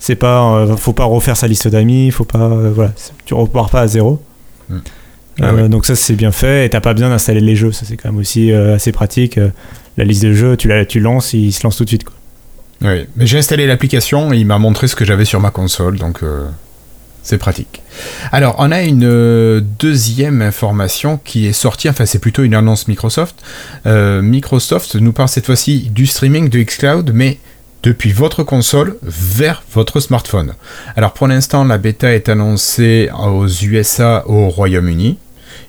[0.00, 2.92] c'est pas, euh, faut pas refaire sa liste d'amis, faut pas, euh, voilà,
[3.24, 4.20] tu repars pas à zéro.
[4.68, 4.74] Mm.
[4.74, 4.78] Euh,
[5.42, 5.68] Ah ouais.
[5.68, 8.10] Donc ça c'est bien fait et t'as pas besoin d'installer les jeux, ça c'est quand
[8.10, 9.38] même aussi assez pratique.
[9.96, 12.04] la liste de jeux, tu la, tu lances, il se lance tout de suite.
[12.04, 12.14] Quoi.
[12.82, 15.98] Oui, mais j'ai installé l'application et il m'a montré ce que j'avais sur ma console,
[15.98, 16.22] donc
[17.24, 17.82] c'est pratique.
[18.30, 22.86] Alors, on a une euh, deuxième information qui est sortie, enfin c'est plutôt une annonce
[22.86, 23.42] Microsoft.
[23.86, 27.38] Euh, Microsoft nous parle cette fois-ci du streaming de xCloud, mais
[27.82, 30.54] depuis votre console vers votre smartphone.
[30.96, 35.18] Alors pour l'instant, la bêta est annoncée aux USA, au Royaume-Uni.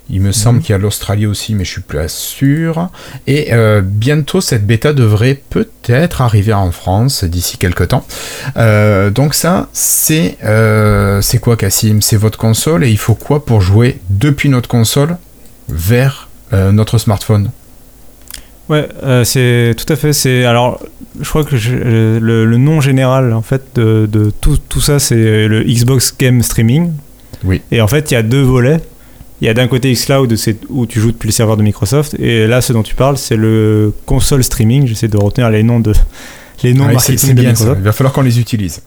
[0.08, 2.90] Il me semble qu'il y a l'Australie aussi, mais je suis pas sûr.
[3.26, 8.06] Et euh, bientôt, cette bêta devrait peut-être arriver en France d'ici quelques temps.
[8.56, 12.02] Euh, donc ça, c'est euh, c'est quoi, Cassim?
[12.02, 15.16] C'est votre console et il faut quoi pour jouer depuis notre console
[15.68, 17.50] vers notre smartphone?
[18.68, 18.88] Ouais,
[19.24, 20.12] c'est tout à fait.
[20.12, 20.80] C'est alors,
[21.20, 25.00] je crois que je- le, le nom général en fait de, de tout, tout ça,
[25.00, 26.92] c'est le Xbox Game Streaming.
[27.42, 27.62] Oui.
[27.72, 28.80] Et en fait, il y a deux volets.
[29.40, 30.34] Il y a d'un côté xCloud
[30.70, 33.36] où tu joues depuis le serveur de Microsoft, et là, ce dont tu parles, c'est
[33.36, 34.86] le console streaming.
[34.86, 35.92] J'essaie de retenir les noms de
[36.62, 37.64] les noms c'est marketing de bien ça.
[37.64, 37.80] Microsoft.
[37.80, 38.80] Il va falloir qu'on les utilise.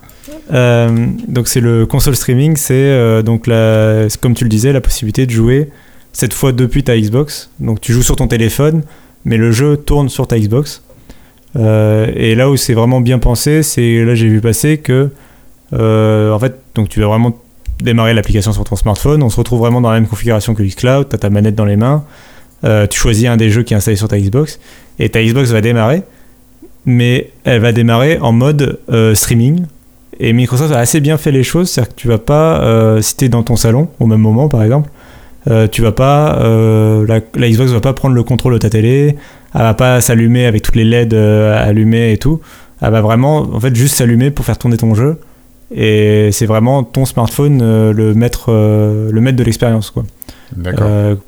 [0.51, 4.81] Euh, donc c'est le console streaming, c'est euh, donc la, comme tu le disais, la
[4.81, 5.69] possibilité de jouer
[6.11, 7.51] cette fois depuis ta Xbox.
[7.59, 8.81] Donc tu joues sur ton téléphone,
[9.25, 10.83] mais le jeu tourne sur ta Xbox.
[11.55, 15.09] Euh, et là où c'est vraiment bien pensé, c'est là j'ai vu passer que
[15.71, 17.37] en fait donc tu vas vraiment
[17.81, 19.23] démarrer l'application sur ton smartphone.
[19.23, 21.09] On se retrouve vraiment dans la même configuration que xCloud.
[21.09, 22.03] Tu as ta manette dans les mains.
[22.63, 24.59] tu choisis un des jeux qui est installé sur ta Xbox
[24.99, 26.03] et ta Xbox va démarrer,
[26.85, 28.79] mais elle va démarrer en mode
[29.13, 29.65] streaming
[30.19, 33.15] et Microsoft a assez bien fait les choses, c'est-à-dire que tu vas pas, euh, si
[33.15, 34.89] tu es dans ton salon au même moment par exemple,
[35.49, 38.69] euh, tu vas pas, euh, la, la, Xbox va pas prendre le contrôle de ta
[38.69, 39.15] télé,
[39.55, 42.41] elle va pas s'allumer avec toutes les LED allumées et tout,
[42.81, 45.19] elle va vraiment en fait juste s'allumer pour faire tourner ton jeu.
[45.75, 47.59] Et c'est vraiment ton smartphone
[47.91, 50.03] le maître, le maître de l'expérience quoi.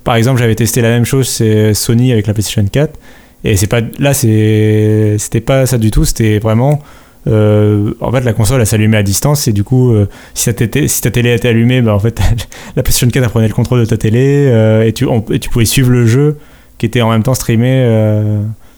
[0.03, 2.97] par exemple, j'avais testé la même chose c'est Sony avec la PlayStation 4
[3.43, 6.81] et c'est pas là c'est c'était pas ça du tout, c'était vraiment
[7.27, 9.47] euh, en fait la console elle s'allumait à distance.
[9.47, 12.19] Et du coup euh, si, ta si ta télé était allumée bah, en fait
[12.75, 15.65] la PlayStation 4 prenait le contrôle de ta télé euh, et, tu, et tu pouvais
[15.65, 16.37] suivre le jeu
[16.77, 17.87] qui était en même temps streamé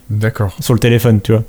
[0.09, 0.55] D'accord.
[0.59, 1.43] sur le téléphone tu vois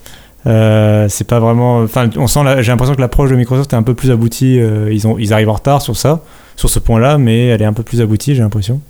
[0.44, 3.94] c'est pas vraiment enfin on sent j'ai l'impression que l'approche de Microsoft est un peu
[3.94, 6.20] plus aboutie ils, ont, ils arrivent en retard sur ça
[6.56, 8.80] sur ce point là mais elle est un peu plus aboutie j'ai l'impression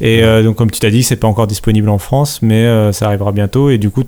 [0.00, 3.32] et donc comme tu t'as dit c'est pas encore disponible en France mais ça arrivera
[3.32, 4.04] bientôt et du coup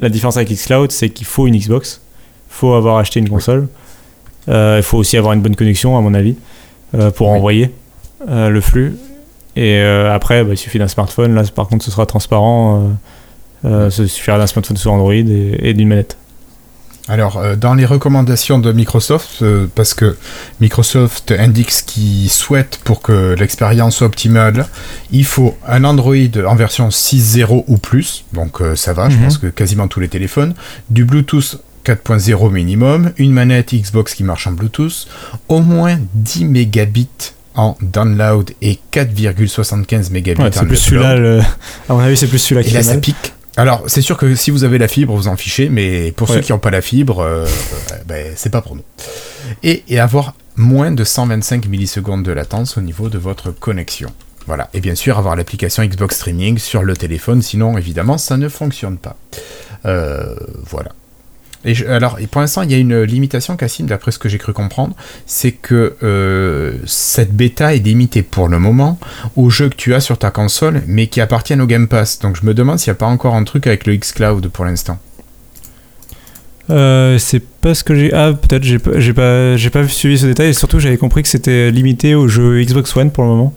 [0.00, 2.00] la différence avec Xcloud c'est qu'il faut une Xbox
[2.50, 3.68] faut avoir acheté une console.
[4.48, 6.36] Euh, il faut aussi avoir une bonne connexion, à mon avis,
[6.94, 7.70] euh, pour envoyer
[8.28, 8.96] euh, le flux.
[9.56, 11.34] Et après, bah, il suffit d'un smartphone.
[11.34, 12.92] Là, par contre, ce sera transparent.
[13.62, 16.16] Ça suffira d'un smartphone sur Android et, d'une manette.
[17.08, 19.42] Alors, dans les recommandations de Microsoft,
[19.74, 20.16] parce que
[20.60, 24.66] Microsoft indique ce qu'il souhaite pour que l'expérience soit optimale,
[25.10, 26.14] il faut un Android
[26.46, 29.24] en version 6.0 ou plus, donc ça va, je mhm.
[29.24, 30.54] pense que quasiment tous les téléphones,
[30.88, 35.06] du Bluetooth 4.0 minimum, une manette Xbox qui marche en Bluetooth,
[35.48, 37.08] au moins 10 mégabits
[37.54, 41.42] en download et 4,75 mégabits ouais, c'est plus celui-là,
[41.88, 43.34] à mon avis, c'est plus celui-là qui Et là, ça pique.
[43.56, 46.40] Alors, c'est sûr que si vous avez la fibre, vous en fichez, mais pour ceux
[46.40, 47.46] qui n'ont pas la fibre, euh,
[48.06, 48.84] ben, c'est pas pour nous.
[49.62, 54.12] Et, et avoir moins de 125 millisecondes de latence au niveau de votre connexion.
[54.46, 54.68] Voilà.
[54.74, 58.98] Et bien sûr, avoir l'application Xbox Streaming sur le téléphone, sinon, évidemment, ça ne fonctionne
[58.98, 59.16] pas.
[59.86, 60.34] Euh,
[60.64, 60.92] voilà.
[61.64, 64.52] Et alors, pour l'instant, il y a une limitation, Cassim, d'après ce que j'ai cru
[64.52, 64.94] comprendre,
[65.26, 68.98] c'est que euh, cette bêta est limitée pour le moment
[69.36, 72.18] aux jeux que tu as sur ta console, mais qui appartiennent au Game Pass.
[72.20, 74.64] Donc je me demande s'il n'y a pas encore un truc avec le xCloud pour
[74.64, 74.98] l'instant.
[76.70, 78.12] Euh, c'est pas ce que j'ai.
[78.14, 78.98] Ah, peut-être, j'ai pas,
[79.56, 82.96] j'ai pas, suivi ce détail, et surtout j'avais compris que c'était limité aux jeux Xbox
[82.96, 83.54] One pour le moment.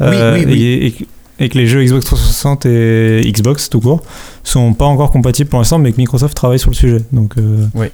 [0.00, 1.06] oui, oui, euh, oui et
[1.38, 4.02] que les jeux Xbox 360 et Xbox tout court
[4.42, 7.02] sont pas encore compatibles pour l'instant, mais que Microsoft travaille sur le sujet.
[7.12, 7.86] Donc, euh, oui.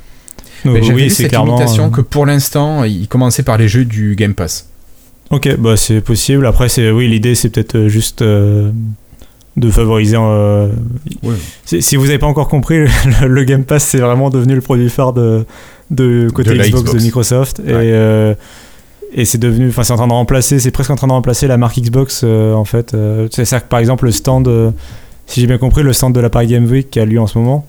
[0.66, 4.34] oui, c'est cette limitation euh, que pour l'instant, ils commençaient par les jeux du Game
[4.34, 4.68] Pass.
[5.30, 6.44] Ok, bah c'est possible.
[6.46, 10.16] Après, c'est oui, l'idée c'est peut-être euh, juste de favoriser.
[11.64, 12.86] Si vous n'avez pas encore compris,
[13.26, 15.46] le, Game Pass c'est vraiment devenu le produit phare de,
[15.90, 18.34] de côté Xbox, de Microsoft et
[19.12, 21.46] et c'est devenu enfin c'est en train de remplacer c'est presque en train de remplacer
[21.46, 24.70] la marque Xbox euh, en fait euh, c'est ça que par exemple le stand euh,
[25.26, 27.26] si j'ai bien compris le stand de la Paris Game Week qui a lieu en
[27.26, 27.66] ce moment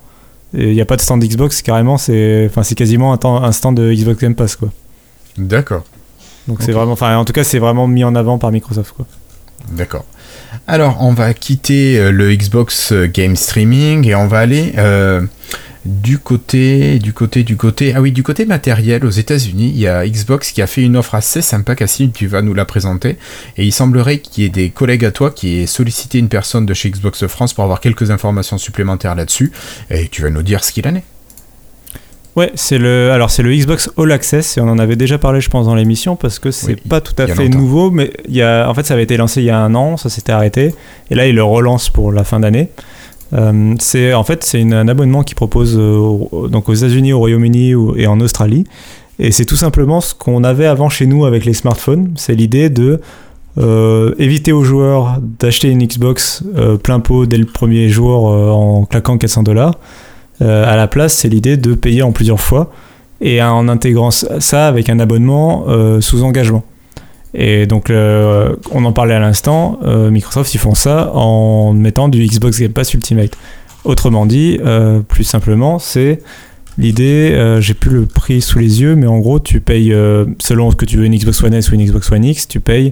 [0.54, 3.78] il n'y a pas de stand Xbox carrément c'est enfin c'est quasiment un, un, stand
[3.78, 4.70] de Xbox Game Pass quoi.
[5.38, 5.84] D'accord.
[6.48, 9.06] Donc c'est vraiment enfin en tout cas c'est vraiment mis en avant par Microsoft quoi.
[9.72, 10.04] D'accord.
[10.68, 14.74] Alors on va quitter le Xbox Game Streaming et on va aller
[15.86, 19.88] du côté, du côté, du côté, ah oui, du côté matériel aux États-Unis, il y
[19.88, 23.18] a Xbox qui a fait une offre assez sympa, Cassim, tu vas nous la présenter.
[23.58, 26.66] Et il semblerait qu'il y ait des collègues à toi qui aient sollicité une personne
[26.66, 29.52] de chez Xbox France pour avoir quelques informations supplémentaires là-dessus.
[29.90, 31.04] Et tu vas nous dire ce qu'il en est.
[32.38, 35.42] Ouais, c'est le alors c'est le Xbox All Access et on en avait déjà parlé
[35.42, 38.42] je pense dans l'émission parce que c'est pas tout à fait nouveau mais il y
[38.42, 40.74] a en fait ça avait été lancé il y a un an, ça s'était arrêté
[41.10, 42.70] et là il le relance pour la fin d'année.
[43.34, 47.74] Euh, c'est en fait c'est un abonnement qui propose euh, donc aux États-Unis, au Royaume-Uni
[47.96, 48.66] et en Australie.
[49.20, 52.12] Et c'est tout simplement ce qu'on avait avant chez nous avec les smartphones.
[52.16, 53.00] C'est l'idée de
[53.58, 56.44] euh, éviter aux joueurs d'acheter une Xbox
[56.84, 59.76] plein pot dès le premier jour en claquant 400 dollars.
[60.40, 62.72] à la place, c'est l'idée de payer en plusieurs fois
[63.20, 65.66] et en intégrant ça avec un abonnement
[66.00, 66.64] sous engagement.
[67.34, 72.10] Et donc, euh, on en parlait à l'instant, euh, Microsoft, ils font ça en mettant
[72.10, 73.32] du Xbox Game Pass Ultimate.
[73.84, 76.22] Autrement dit, euh, plus simplement, c'est
[76.78, 79.96] l'idée, j'ai plus le prix sous les yeux, mais en gros, tu payes,
[80.40, 82.60] selon ce que tu veux, une Xbox One S ou une Xbox One X, tu
[82.60, 82.92] payes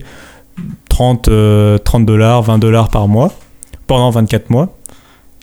[0.89, 1.29] 30,
[1.83, 3.33] 30 dollars, 20 dollars par mois,
[3.87, 4.75] pendant 24 mois.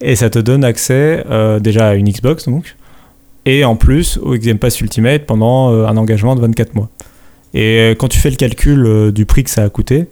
[0.00, 1.24] Et ça te donne accès
[1.60, 2.76] déjà à une Xbox, donc,
[3.46, 6.90] et en plus au Game Pass Ultimate pendant un engagement de 24 mois.
[7.58, 10.08] Et quand tu fais le calcul du prix que ça a coûté,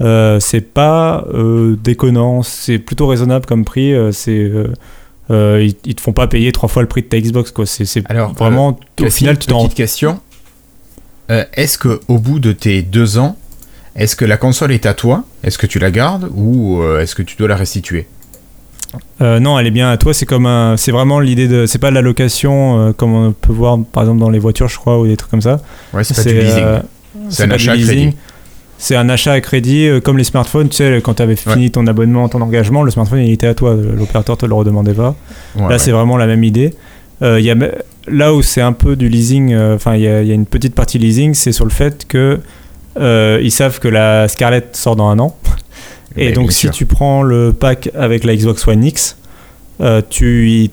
[0.00, 1.26] c'est pas
[1.82, 3.94] déconnant, c'est plutôt raisonnable comme prix.
[4.12, 4.50] c'est
[5.30, 7.66] ils, ils, te font pas payer trois fois le prix de ta Xbox quoi.
[7.66, 9.64] C'est Alors vraiment au final tu t'en.
[9.64, 10.20] Petite question.
[11.28, 13.36] Est-ce que au bout de tes deux ans,
[13.98, 15.24] est-ce que la console est à toi?
[15.42, 16.30] Est-ce que tu la gardes?
[16.34, 18.06] Ou euh, est-ce que tu dois la restituer?
[19.20, 20.14] Euh, non, elle est bien à toi.
[20.14, 23.32] C'est comme un, c'est vraiment l'idée de, c'est pas de la location euh, comme on
[23.32, 25.60] peut voir par exemple dans les voitures, je crois, ou des trucs comme ça.
[25.92, 26.64] Ouais, c'est pas du leasing.
[27.28, 28.16] c'est un achat à crédit.
[28.80, 30.68] C'est un achat à crédit comme les smartphones.
[30.68, 33.54] Tu sais, quand tu avais fini ton abonnement, ton engagement, le smartphone il était à
[33.54, 33.74] toi.
[33.74, 35.16] L'opérateur te le redemandait pas.
[35.56, 36.74] là, c'est vraiment la même idée.
[37.20, 37.56] Il y a,
[38.06, 40.98] là où c'est un peu du leasing, enfin, il y, y, a une petite partie
[40.98, 42.40] leasing, c'est sur le fait que
[42.98, 45.36] euh, ils savent que la Scarlett sort dans un an.
[46.18, 49.16] Et donc, si tu prends le pack avec la Xbox One X,
[49.80, 50.70] euh, tu, ils,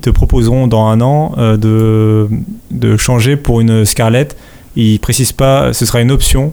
[0.00, 2.28] te, proposeront dans un an euh, de,
[2.70, 4.36] de changer pour une Scarlett.
[4.76, 6.52] Ils précisent pas, ce sera une option.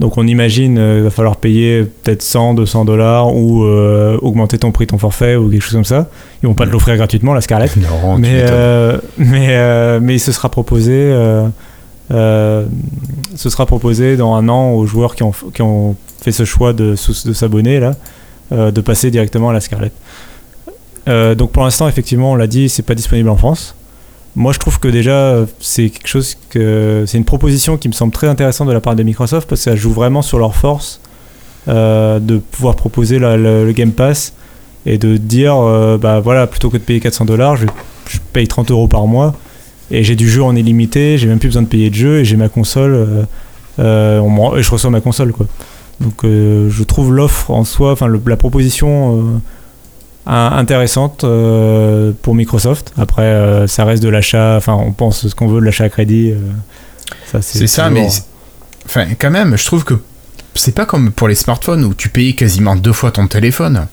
[0.00, 4.86] Donc on imagine il va falloir payer peut-être 100, 200 dollars ou augmenter ton prix,
[4.86, 6.08] ton forfait ou quelque chose comme ça.
[6.42, 7.76] Ils vont pas te l'offrir gratuitement la Scarlett.
[7.76, 8.44] Non, mais,
[9.16, 11.46] mais, mais il se sera proposé euh,
[12.12, 16.72] ce sera proposé dans un an aux joueurs qui ont, qui ont fait ce choix
[16.72, 16.94] de,
[17.24, 17.94] de s'abonner là,
[18.52, 19.92] euh, de passer directement à la Scarlett.
[21.08, 23.74] Euh, donc pour l'instant, effectivement, on l'a dit, c'est pas disponible en France.
[24.34, 28.12] Moi, je trouve que déjà, c'est quelque chose que c'est une proposition qui me semble
[28.12, 31.00] très intéressante de la part de Microsoft parce que ça joue vraiment sur leur force
[31.66, 34.32] de pouvoir proposer le, Game Pass
[34.86, 35.54] et de dire,
[36.00, 37.66] bah voilà, plutôt que de payer 400 dollars, je,
[38.08, 39.34] je, paye 30 euros par mois
[39.92, 42.24] et j'ai du jeu en illimité, j'ai même plus besoin de payer de jeu et
[42.24, 43.22] j'ai ma console, euh,
[43.78, 45.46] euh, et je reçois ma console quoi.
[46.00, 49.40] Donc euh, je trouve l'offre en soi, enfin la proposition
[50.26, 51.26] intéressante
[52.22, 52.94] pour Microsoft.
[52.96, 56.32] Après, ça reste de l'achat, enfin on pense ce qu'on veut de l'achat à crédit.
[57.40, 58.08] c'est ça, mais
[58.86, 59.94] enfin quand même, je trouve que
[60.54, 63.86] c'est pas comme pour les smartphones où tu payes quasiment deux fois ton téléphone.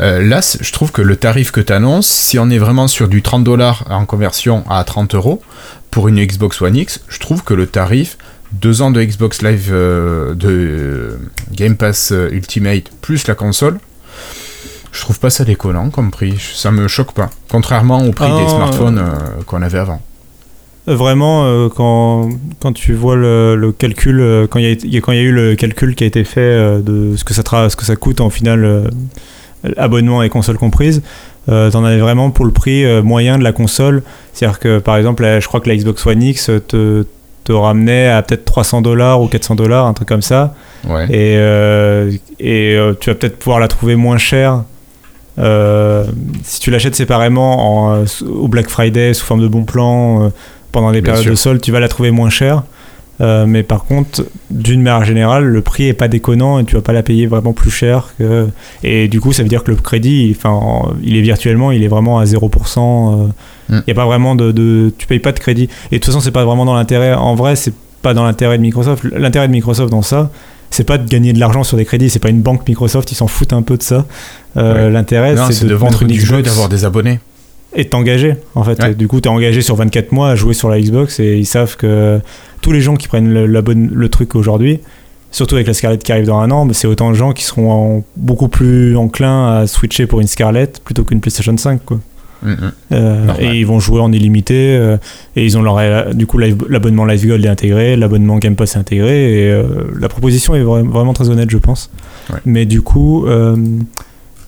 [0.00, 3.08] Euh, là, je trouve que le tarif que tu annonces, si on est vraiment sur
[3.08, 5.42] du 30 dollars en conversion à 30 euros
[5.90, 8.16] pour une Xbox One X, je trouve que le tarif,
[8.52, 11.18] deux ans de Xbox Live euh, de
[11.52, 13.78] Game Pass euh, Ultimate plus la console,
[14.92, 16.34] je trouve pas ça déconnant comme prix.
[16.54, 17.30] Ça me choque pas.
[17.50, 18.48] Contrairement au prix des ah.
[18.48, 19.02] smartphones
[19.46, 20.02] qu'on avait avant.
[20.86, 22.28] Vraiment, quand,
[22.60, 26.24] quand tu vois le, calcul, quand il y, a eu le calcul qui a été
[26.24, 28.90] fait de ce que ça, ce que ça coûte en final
[29.76, 31.02] abonnement et console comprise,
[31.48, 34.02] euh, t'en avais vraiment pour le prix euh, moyen de la console.
[34.32, 37.04] C'est-à-dire que par exemple, je crois que la Xbox One X te,
[37.44, 40.54] te ramenait à peut-être 300 dollars ou 400 dollars, un truc comme ça.
[41.10, 44.62] Et, euh, et tu vas peut-être pouvoir la trouver moins chère.
[45.36, 50.30] si tu l'achètes séparément en, au Black Friday sous forme de bon plan
[50.70, 52.62] pendant les périodes de solde, tu vas la trouver moins chère.
[53.20, 56.80] Euh, mais par contre, d'une manière générale, le prix est pas déconnant et tu vas
[56.80, 58.14] pas la payer vraiment plus cher.
[58.18, 58.48] Que...
[58.82, 61.88] Et du coup, ça veut dire que le crédit, enfin, il est virtuellement, il est
[61.88, 62.34] vraiment à 0%.
[62.38, 63.28] Euh,
[63.68, 63.82] il mm.
[63.88, 65.68] a pas vraiment de, de, Tu payes pas de crédit.
[65.90, 67.14] Et de toute façon, c'est pas vraiment dans l'intérêt.
[67.14, 69.04] En vrai, c'est pas dans l'intérêt de Microsoft.
[69.04, 70.30] L'intérêt de Microsoft dans ça,
[70.70, 72.10] c'est pas de gagner de l'argent sur des crédits.
[72.10, 74.06] C'est pas une banque Microsoft, ils s'en foutent un peu de ça.
[74.56, 77.20] Euh, l'intérêt, c'est de, vendre du jeu et d'avoir des abonnés
[77.74, 78.96] et t'engager en fait.
[78.96, 81.76] Du coup, t'es engagé sur 24 mois à jouer sur la Xbox et ils savent
[81.76, 82.20] que
[82.60, 84.80] tous les gens qui prennent le, le truc aujourd'hui,
[85.32, 88.04] surtout avec la Scarlett qui arrive dans un an, c'est autant de gens qui seront
[88.16, 91.98] beaucoup plus enclins à switcher pour une Scarlett plutôt qu'une PlayStation 5 quoi.
[92.42, 92.72] Mm, mm.
[92.92, 94.96] Euh, et ils vont jouer en illimité euh,
[95.36, 98.80] et ils ont leur du coup l'abonnement Live Gold est intégré l'abonnement Game Pass est
[98.80, 99.62] intégré et euh,
[99.98, 101.88] la proposition est vraiment très honnête je pense
[102.44, 103.26] mais du coup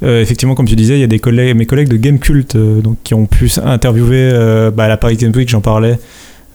[0.02, 2.98] effectivement, comme tu disais, il y a des collègues, mes collègues de Game Cult donc,
[3.04, 4.30] qui ont pu interviewer
[4.74, 5.98] bah, à la Paris Games Week, j'en parlais,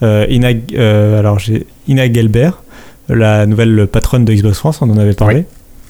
[0.02, 2.62] euh, Ina, euh, alors j'ai Ina Gelbert,
[3.10, 5.46] la nouvelle patronne de Xbox France, on en avait parlé.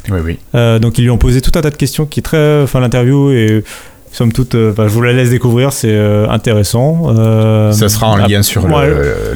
[0.10, 0.40] Oui, oui.
[0.56, 2.80] Euh, donc ils lui ont posé tout un tas de questions qui est très, enfin
[2.80, 3.64] l'interview et
[4.12, 5.98] somme toute, je vous la laisse découvrir, c'est
[6.30, 7.14] intéressant.
[7.72, 8.68] Ça sera en lien sur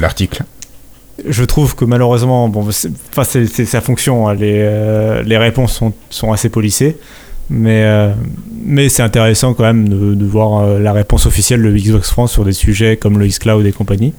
[0.00, 0.42] l'article.
[1.28, 6.48] Je trouve que malheureusement, bon, c'est sa fonction, hein, les, les réponses sont, sont assez
[6.48, 6.96] polissées.
[7.50, 7.86] Mais,
[8.64, 12.44] mais c'est intéressant quand même de, de voir la réponse officielle de Xbox France sur
[12.44, 14.14] des sujets comme le xCloud et compagnie.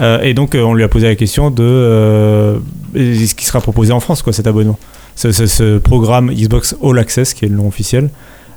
[0.00, 2.58] Euh, et donc, euh, on lui a posé la question de euh,
[2.94, 4.78] ce qui sera proposé en France, quoi, cet abonnement?
[5.14, 8.10] Ce, programme Xbox All Access, qui est le nom officiel.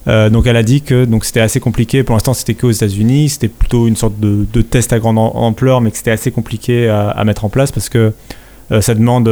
[0.07, 2.03] donc, elle a dit que c'était assez compliqué.
[2.03, 3.29] Pour l'instant, c'était qu'aux États-Unis.
[3.29, 6.89] C'était plutôt une sorte de, de, test à grande ampleur, mais que c'était assez compliqué
[6.89, 8.11] à, mettre en place parce que
[8.69, 9.25] ça demande,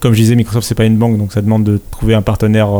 [0.00, 2.70] comme je disais, Microsoft c'est pas une banque, donc ça demande de trouver un partenaire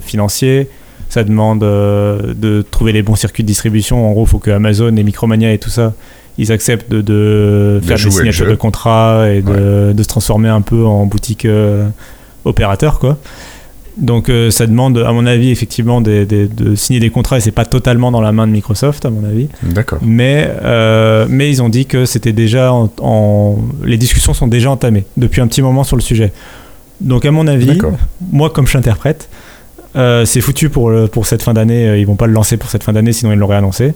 [0.00, 0.68] financier.
[1.08, 4.08] Ça demande de trouver les bons circuits de distribution.
[4.08, 5.94] En gros, il faut que Amazon et Micromania et tout ça
[6.38, 10.62] ils acceptent de, de faire des signatures de contrats et de, de, se transformer un
[10.62, 11.46] peu en boutique
[12.44, 13.18] opérateur, quoi.
[13.96, 16.26] Donc euh, ça demande, à mon avis, effectivement, de
[16.74, 19.48] signer des contrats et c'est pas totalement dans la main de Microsoft, à mon avis.
[19.62, 19.98] D'accord.
[20.02, 25.04] Mais, euh, mais ils ont dit que c'était déjà en, les discussions sont déjà entamées
[25.16, 26.32] depuis un petit moment sur le sujet.
[27.00, 27.78] Donc à mon avis,
[28.30, 29.28] moi comme je j'interprète,
[29.96, 31.98] euh, c'est foutu pour, pour cette fin d'année.
[31.98, 33.94] Ils vont pas le lancer pour cette fin d'année, sinon ils l'auraient annoncé.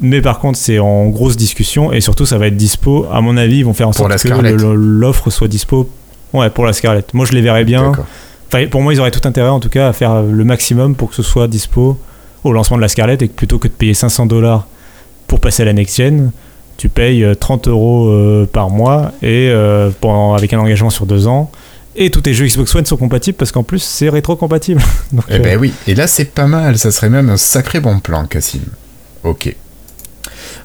[0.00, 3.06] Mais par contre, c'est en grosse discussion et surtout, ça va être dispo.
[3.12, 5.88] À mon avis, ils vont faire en sorte que l'offre soit dispo.
[6.32, 7.12] Ouais, pour la Scarlett.
[7.12, 7.92] Moi, je les verrais bien
[8.70, 11.14] pour moi, ils auraient tout intérêt en tout cas à faire le maximum pour que
[11.14, 11.98] ce soit dispo
[12.44, 14.66] au lancement de la Scarlett et que plutôt que de payer 500 dollars
[15.26, 16.32] pour passer à la next gen,
[16.76, 19.90] tu payes 30 euh, euros euh, par mois et euh,
[20.34, 21.50] avec un engagement sur deux ans.
[21.94, 24.82] Et tous tes jeux Xbox One sont compatibles parce qu'en plus c'est rétro-compatible.
[25.28, 28.26] eh ben oui, et là c'est pas mal, ça serait même un sacré bon plan,
[28.26, 28.62] Cassim.
[29.24, 29.54] Ok.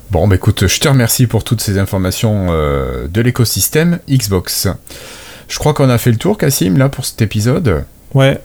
[0.10, 4.70] Bon, bah écoute, je te remercie pour toutes ces informations de l'écosystème Xbox.
[5.48, 7.84] Je crois qu'on a fait le tour, Cassim, là, pour cet épisode.
[8.14, 8.40] Ouais.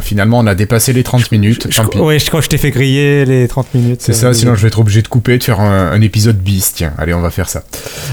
[0.00, 1.68] Finalement, on a dépassé les 30 minutes.
[1.70, 4.02] Je, Oui, je crois que je t'ai fait griller les 30 minutes.
[4.02, 6.74] C'est ça, sinon je vais être obligé de couper, de faire un, épisode bis.
[6.74, 7.62] Tiens, allez, on va faire ça.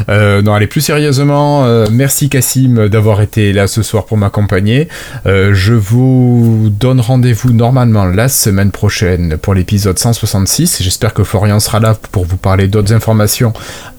[0.07, 4.87] Euh, non, allez, plus sérieusement, euh, merci Cassim d'avoir été là ce soir pour m'accompagner.
[5.25, 10.81] Euh, je vous donne rendez-vous normalement la semaine prochaine pour l'épisode 166.
[10.81, 13.51] J'espère que Florian sera là pour vous parler d'autres informations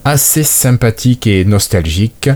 [0.05, 2.29] assez sympathiques et nostalgiques.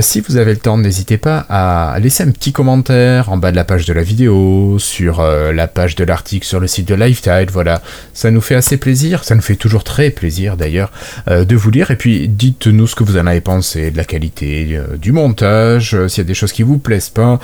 [0.00, 3.56] si vous avez le temps, n'hésitez pas à laisser un petit commentaire en bas de
[3.56, 6.94] la page de la vidéo sur euh, la page de l'article sur le site de
[6.94, 7.46] Lifetime.
[7.52, 7.82] Voilà,
[8.14, 10.92] ça nous fait assez plaisir, ça nous fait toujours très plaisir d'ailleurs
[11.28, 11.90] euh, de vous lire.
[11.90, 15.96] Et puis dites-nous ce que vous en avez pensé de la qualité euh, du montage,
[16.08, 17.38] s'il y a des choses qui vous plaisent pas,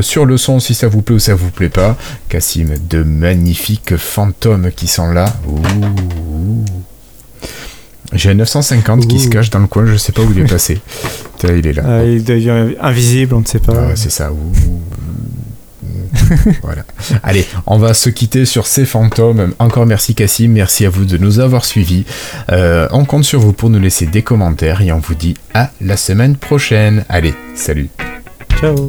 [0.00, 1.96] sur le son si ça vous plaît ou ça vous plaît pas.
[2.28, 5.26] Cassim, de magnifiques fantômes qui sont là.
[8.14, 10.48] J'ai un 950 qui se cache dans le coin, je sais pas où il est
[10.48, 10.80] passé.
[11.42, 11.82] il est là.
[11.86, 13.88] Ah, il devient invisible, on ne sait pas.
[13.90, 14.30] Ah, c'est ça.
[16.62, 16.84] voilà.
[17.22, 19.52] Allez, on va se quitter sur ces fantômes.
[19.58, 22.04] Encore merci Cassim, merci à vous de nous avoir suivis.
[22.50, 25.70] Euh, on compte sur vous pour nous laisser des commentaires et on vous dit à
[25.80, 27.04] la semaine prochaine.
[27.08, 27.88] Allez, salut.
[28.60, 28.86] Ciao.